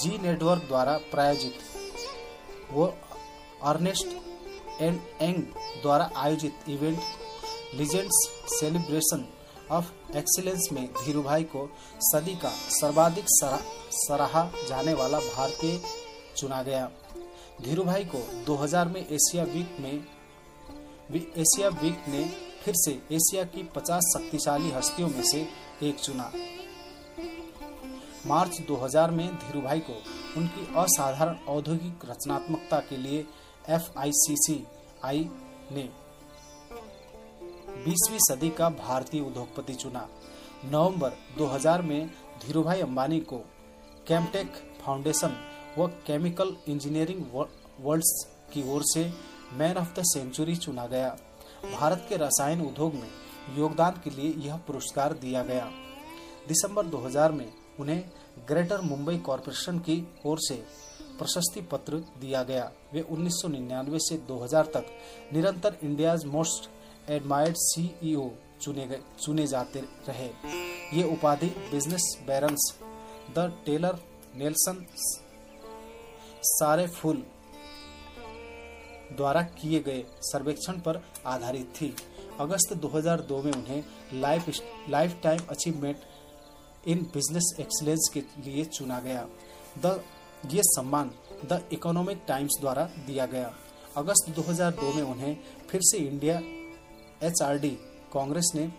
जी 0.00 0.18
नेटवर्क 0.22 0.62
द्वारा 0.62 0.96
प्रायोजित। 1.10 1.54
वो 2.72 2.86
अर्नेस्ट 3.62 4.06
एंड 4.80 5.00
एंग 5.20 5.36
द्वारा 5.82 6.10
आयोजित 6.16 6.68
event 6.68 6.98
legends 7.74 8.16
celebration 8.50 9.24
of 9.70 10.16
excellence 10.16 10.68
में 10.72 10.86
धीरूभाई 10.94 11.44
को 11.54 11.68
सदी 12.00 12.34
का 12.34 12.50
सर्वाधिक 12.70 13.24
सराहा 13.28 14.44
जाने 14.68 14.94
वाला 14.94 15.18
भारतीय 15.18 15.80
चुना 16.36 16.62
गया। 16.62 16.90
धीरूभाई 17.62 18.04
को 18.04 18.18
2000 18.44 18.88
में 18.88 19.00
एशिया 19.00 19.44
वीक 19.44 19.76
में 19.80 19.94
एशिया 21.38 21.68
वीक 21.82 22.08
ने 22.08 22.24
फिर 22.64 22.74
से 22.76 22.92
एशिया 23.12 23.44
की 23.44 23.62
50 23.76 24.12
शक्तिशाली 24.14 24.70
हस्तियों 24.70 25.08
में 25.08 25.22
से 25.22 25.46
एक 25.82 25.98
चुना। 26.00 26.30
मार्च 28.26 28.60
2000 28.60 29.10
में 29.10 29.26
धीरूभाई 29.36 29.80
को 29.80 29.94
उनकी 30.36 30.66
असाधारण 30.76 31.36
औद्योगिक 31.48 32.04
रचनात्मकता 32.10 32.78
के 32.80 32.96
लिए 32.96 33.24
एफ़ 33.68 33.88
आई 33.98 35.28
ने 35.72 35.88
20वीं 37.84 38.18
सदी 38.20 38.50
का 38.50 38.68
भारतीय 38.70 39.20
उद्योगपति 39.20 39.74
चुना। 39.74 40.06
नवंबर 40.64 41.12
2000 41.38 41.82
में 41.82 42.06
धीरूभाई 42.46 42.80
अंबानी 42.80 43.20
को 43.20 43.38
कैमटेक 44.08 44.52
फाउंडेशन 44.84 45.36
व 45.78 45.86
केमिकल 46.06 46.56
इंजीनियरिंग 46.68 47.24
वर्ल्ड्स 47.80 48.12
की 48.52 48.62
ओर 48.72 48.82
से 48.84 49.04
मैन 49.52 49.76
ऑफ़ 49.76 49.94
द 49.98 50.02
सेंचुरी 50.04 50.56
चुना 50.56 50.86
गया। 50.86 51.16
भारत 51.72 52.06
के 52.08 52.16
रसायन 52.16 52.60
उद्योग 52.60 52.94
में 52.94 53.10
योगदान 53.58 54.00
के 54.04 54.10
लिए 54.10 54.32
यह 54.46 54.56
पुरस्कार 54.56 55.12
दिया 55.12 55.42
गया। 55.42 55.68
दिसंबर 56.48 56.86
2000 56.86 57.32
में 57.32 57.46
उन्हें 57.80 58.04
ग्रेटर 58.48 58.80
मुंबई 58.80 59.16
कॉरपोरेशन 59.18 59.78
की 59.78 59.96
ओर 60.26 60.38
से 60.40 60.54
प्रशस्ति 61.18 61.60
पत्र 61.62 61.96
दिया 62.20 62.42
गया। 62.42 62.70
वे 62.92 63.00
1999 63.02 63.98
से 64.00 64.16
2000 64.28 64.66
तक 64.66 64.86
निरंतर 65.32 65.76
इंडियाज 65.84 66.24
मोस्ट 66.26 66.68
एडमायर्ड 67.10 67.56
सीईओ 67.58 68.30
चुने 68.62 68.86
गए 68.86 69.00
चुने 69.20 69.46
जाते 69.46 69.80
रहे। 70.08 70.30
ये 70.92 71.04
उपाधि 71.12 71.46
business 71.70 72.16
barons, 72.26 72.72
the 73.36 73.52
Taylor 73.66 73.98
Nelson 74.36 74.84
सारे 76.46 76.86
फूल 76.86 77.22
द्वारा 79.16 79.42
किए 79.52 79.80
गए 79.80 80.04
सर्वेक्षण 80.22 80.80
पर 80.80 81.02
आधारित 81.26 81.72
थी। 81.80 81.94
अगस्त 82.40 82.72
2002 82.76 83.42
में 83.42 83.52
उन्हें 83.52 83.82
life 84.14 84.50
lifetime 85.22 85.40
achievement 85.50 85.96
in 86.86 87.02
business 87.14 87.54
excellence 87.60 88.10
के 88.14 88.20
लिए 88.20 88.64
चुना 88.64 88.98
गया। 89.00 89.26
द 89.78 90.02
ये 90.50 90.62
सम्मान 90.64 91.10
द 91.44 91.60
इकोनॉमिक 91.72 92.22
टाइम्स 92.28 92.58
द्वारा 92.60 92.84
दिया 93.06 93.26
गया। 93.26 93.54
अगस्त 93.96 94.30
2002 94.30 94.92
में 94.94 95.02
उन्हें 95.02 95.36
फिर 95.70 95.80
से 95.82 95.98
इंडिया 95.98 96.36
एचआरडी 97.26 97.70
कांग्रेस 98.12 98.52
ने 98.54 98.72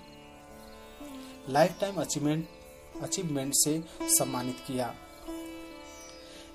लाइफ 1.50 1.80
टाइम 1.82 1.96
अचीवमेंट 1.96 2.48
अचीवमेंट 3.02 3.54
से 3.56 3.84
सम्मानित 4.02 4.60
किया। 4.68 4.94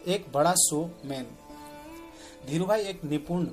एक 0.06 0.26
बड़ा 0.32 0.52
शो 0.52 0.84
मैन 1.04 1.26
धीरूभाई 2.46 2.82
एक 2.82 3.04
निपुण 3.04 3.44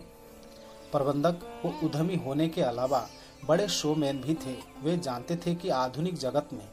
प्रबंधक 0.92 1.40
व 1.66 1.70
उद्यमी 1.86 2.16
होने 2.16 2.48
के 2.48 2.62
अलावा 2.62 3.08
बड़े 3.46 3.68
शोमैन 3.68 4.22
भी 4.22 4.34
थे। 4.36 4.56
वे 4.84 4.98
जानते 4.98 5.36
थे 5.36 5.56
कि 5.56 5.70
आधुनिक 5.70 6.18
जगत 6.18 6.50
में 6.54 6.68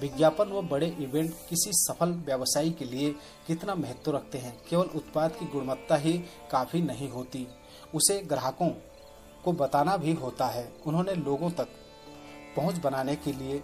विज्ञापन 0.00 0.48
व 0.48 0.62
बड़े 0.62 0.96
इवेंट 1.00 1.30
किसी 1.48 1.70
सफल 1.72 2.10
व्यवसायी 2.10 2.70
के 2.70 2.84
लिए 2.84 3.10
कितना 3.46 3.74
महत्व 3.74 4.10
रखते 4.10 4.38
हैं? 4.38 4.62
केवल 4.70 4.84
उत्पाद 4.84 5.32
की 5.32 5.46
गुणवत्ता 5.46 5.96
ही 5.96 6.12
काफ़ी 6.50 6.82
नहीं 6.82 7.08
होती। 7.08 7.46
उसे 7.94 8.22
ग्राहकों 8.22 8.68
को 9.44 9.52
बताना 9.52 9.96
भी 9.96 10.12
होता 10.12 10.46
है। 10.46 10.72
उन्होंने 10.86 11.14
लोगों 11.14 11.50
तक 11.50 11.68
पहुँच 12.56 12.74
बनाने 12.74 13.16
के 13.16 13.32
लिए 13.32 13.62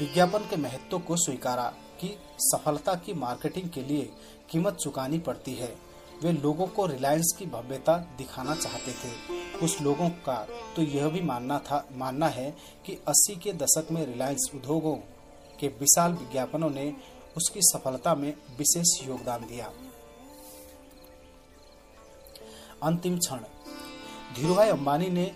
विज्ञापन 0.00 0.38
के 0.38 0.56
महत्व 0.56 0.98
को 0.98 1.16
स्वीकारा 1.16 1.74
कि 2.00 2.18
सफलता 2.38 2.94
की 2.94 3.12
मार्केटिंग 3.12 3.70
के 3.70 3.82
लिए 3.82 4.12
कीमत 4.50 4.74
चुकानी 4.74 5.18
पड़ती 5.18 5.54
है। 5.54 5.93
वे 6.24 6.32
लोगों 6.32 6.66
को 6.66 6.86
रिलायंस 6.86 7.34
की 7.38 7.46
भव्यता 7.46 7.96
दिखाना 8.18 8.54
चाहते 8.54 8.92
थे। 8.92 9.10
कुछ 9.58 9.80
लोगों 9.82 10.08
का 10.08 10.36
तो 10.76 10.82
यह 10.82 11.08
भी 11.08 11.20
मानना 11.20 11.58
था, 11.58 11.88
मानना 11.92 12.28
है 12.28 12.50
कि 12.86 12.98
80 13.08 13.36
के 13.36 13.52
दशक 13.52 13.90
में 13.92 14.04
रिलायंस 14.06 14.50
उद्योगों 14.54 14.94
के 15.60 15.68
विशाल 15.80 16.12
विज्ञापनों 16.12 16.70
ने 16.70 16.92
उसकी 17.36 17.60
सफलता 17.62 18.14
में 18.14 18.32
विशेष 18.58 19.06
योगदान 19.08 19.46
दिया। 19.46 19.70
अंतिम 22.82 23.18
क्षण। 23.18 23.40
धीरूभाई 24.36 24.68
अंबानी 24.68 25.08
ने 25.08 25.30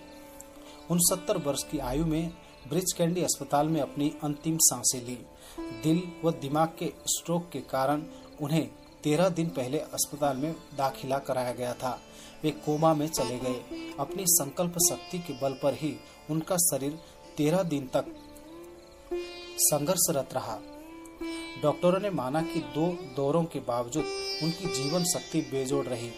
उनसत्तर 0.91 1.39
वर्ष 1.39 1.63
की 1.63 1.79
आयु 1.79 2.07
में 2.07 2.33
ब्रिज 2.69 2.93
कैंडी 2.93 3.23
अस्पताल 3.23 3.69
में 3.69 3.81
अपनी 3.81 4.13
अंतिम 4.25 4.57
साँसें 4.61 5.01
ली। 5.07 5.19
दिल 5.83 6.03
व 6.25 6.31
दिमाग 6.33 6.69
के 6.79 6.93
स्ट्रोक 7.07 7.49
के 7.51 7.61
कारण 7.61 8.05
उन्हें 8.41 8.69
तेरह 9.03 9.29
दिन 9.29 9.49
पहले 9.49 9.79
अस्पताल 9.79 10.37
में 10.37 10.53
दाखिला 10.53 11.19
कराया 11.19 11.53
गया 11.53 11.75
था। 11.75 12.01
वे 12.43 12.51
कोमा 12.51 12.95
में 12.95 13.07
चले 13.09 13.39
गए। 13.39 13.95
अपनी 14.01 14.25
संकल्प 14.27 14.75
शक्ति 14.91 15.19
के 15.19 15.33
बल 15.33 15.53
पर 15.63 15.75
ही 15.75 15.97
उनका 16.31 16.57
शरीर 16.57 16.99
तेरह 17.37 17.63
दिन 17.63 17.87
तक 17.87 18.05
संघर्षरत 19.61 20.29
रहा। 20.33 20.59
डॉक्टरों 21.63 22.01
ने 22.01 22.11
माना 22.11 22.43
कि 22.43 22.61
दो 22.61 22.87
दौरों 23.17 23.45
के 23.45 23.59
बावजूद 23.59 24.05
उनकी 24.43 24.75
जीवन 24.75 25.05
शक्ति 25.05 25.41
बेजोड़ 25.41 25.87
रही। 25.87 26.11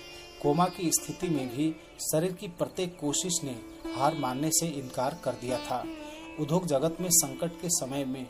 कोमा 0.43 0.65
की 0.67 0.91
स्थिति 0.93 1.29
में 1.29 1.57
भी 1.57 1.77
शरीर 2.01 2.33
की 2.33 2.49
प्रत्येक 2.49 2.99
कोशिश 3.01 3.41
ने 3.45 3.53
हार 3.95 4.15
मानने 4.15 4.51
से 4.51 4.67
इनकार 4.67 5.21
कर 5.25 5.33
दिया 5.33 5.59
था। 5.59 5.85
उद्योग 6.41 6.67
जगत 6.67 6.97
में 7.01 7.09
संकट 7.13 7.61
के 7.61 7.69
समय 7.69 8.05
में 8.05 8.27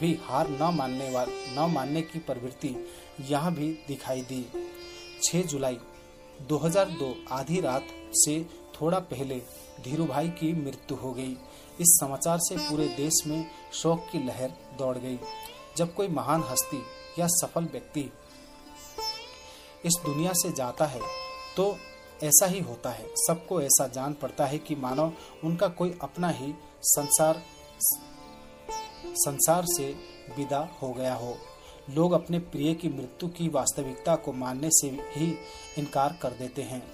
भी 0.00 0.12
हार 0.22 0.48
न 0.50 0.74
मानने 0.74 1.10
वाल 1.10 1.30
न 1.48 1.70
मानने 1.72 2.02
की 2.02 2.18
प्रवृत्ति 2.18 2.74
यहाँ 3.20 3.52
भी 3.54 3.68
दिखाई 3.88 4.22
दी। 4.22 4.44
6 5.22 5.46
जुलाई 5.46 5.78
2002 6.48 7.14
आधी 7.32 7.60
रात 7.60 7.88
से 8.16 8.42
थोड़ा 8.74 8.98
पहले 9.00 9.36
धीरूभाई 9.84 10.28
की 10.30 10.52
मृत्यु 10.54 10.96
हो 10.96 11.12
गई। 11.12 11.36
इस 11.80 11.96
समाचार 12.00 12.38
से 12.38 12.56
पूरे 12.58 12.88
देश 12.96 13.22
में 13.26 13.46
शोक 13.72 14.06
की 14.12 14.18
लहर 14.18 14.52
दौड़ 14.78 14.96
गई। 14.98 15.18
जब 15.76 15.94
कोई 15.94 16.08
महान 16.08 16.42
हस्ती 16.42 16.82
या 17.18 17.26
सफल 17.30 17.64
व्यक्ति 17.72 18.10
इस 19.84 20.00
दुनिया 20.04 20.32
से 20.34 20.50
जाता 20.52 20.86
है 20.86 21.00
तो 21.56 21.76
ऐसा 22.22 22.46
ही 22.46 22.60
होता 22.60 22.90
है। 22.90 23.06
सबको 23.18 23.60
ऐसा 23.62 23.86
जान 23.86 24.12
पड़ता 24.12 24.46
है 24.46 24.58
कि 24.58 24.74
मानव 24.74 25.12
उनका 25.44 25.68
कोई 25.70 25.98
अपना 26.02 26.28
ही 26.30 26.52
संसार 26.84 27.42
संसार 29.06 29.64
से 29.66 29.96
विदा 30.36 30.78
हो 30.82 30.92
गया 30.92 31.14
हो। 31.14 31.38
लोग 31.90 32.12
अपने 32.12 32.38
प्रिय 32.38 32.74
की 32.74 32.88
मृत्यु 32.88 33.28
की 33.28 33.48
वास्तविकता 33.48 34.16
को 34.16 34.32
मानने 34.32 34.68
से 34.70 34.86
ही 34.88 35.38
इनकार 35.78 36.18
कर 36.22 36.30
देते 36.30 36.62
हैं। 36.62 36.92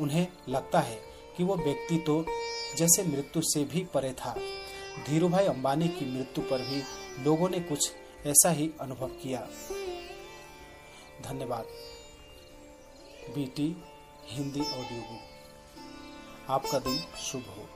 उन्हें 0.00 0.26
लगता 0.48 0.80
है 0.80 0.98
कि 1.36 1.44
वो 1.44 1.56
व्यक्ति 1.56 1.98
तो 1.98 2.26
जैसे 2.76 3.02
मृत्यु 3.02 3.42
से 3.44 3.64
भी 3.64 3.84
परे 3.84 4.12
था। 4.12 4.36
धीरूभाई 5.06 5.44
अंबानी 5.44 5.88
की 5.88 6.18
मृत्यु 6.18 6.44
पर 6.44 6.58
भी 6.58 6.82
लोगों 7.24 7.48
ने 7.48 7.60
कुछ 7.60 7.90
ऐसा 8.26 8.50
ही 8.50 8.70
अनुभव 8.80 9.08
किया। 9.08 9.48
धन्यवाद। 11.22 11.64
BT, 13.34 13.84
Hindi 14.26 14.60
audio 14.60 15.00
book. 15.00 15.20
आपका 16.48 16.78
दिन 16.78 16.98
शुभ 16.98 17.42
हो। 17.42 17.68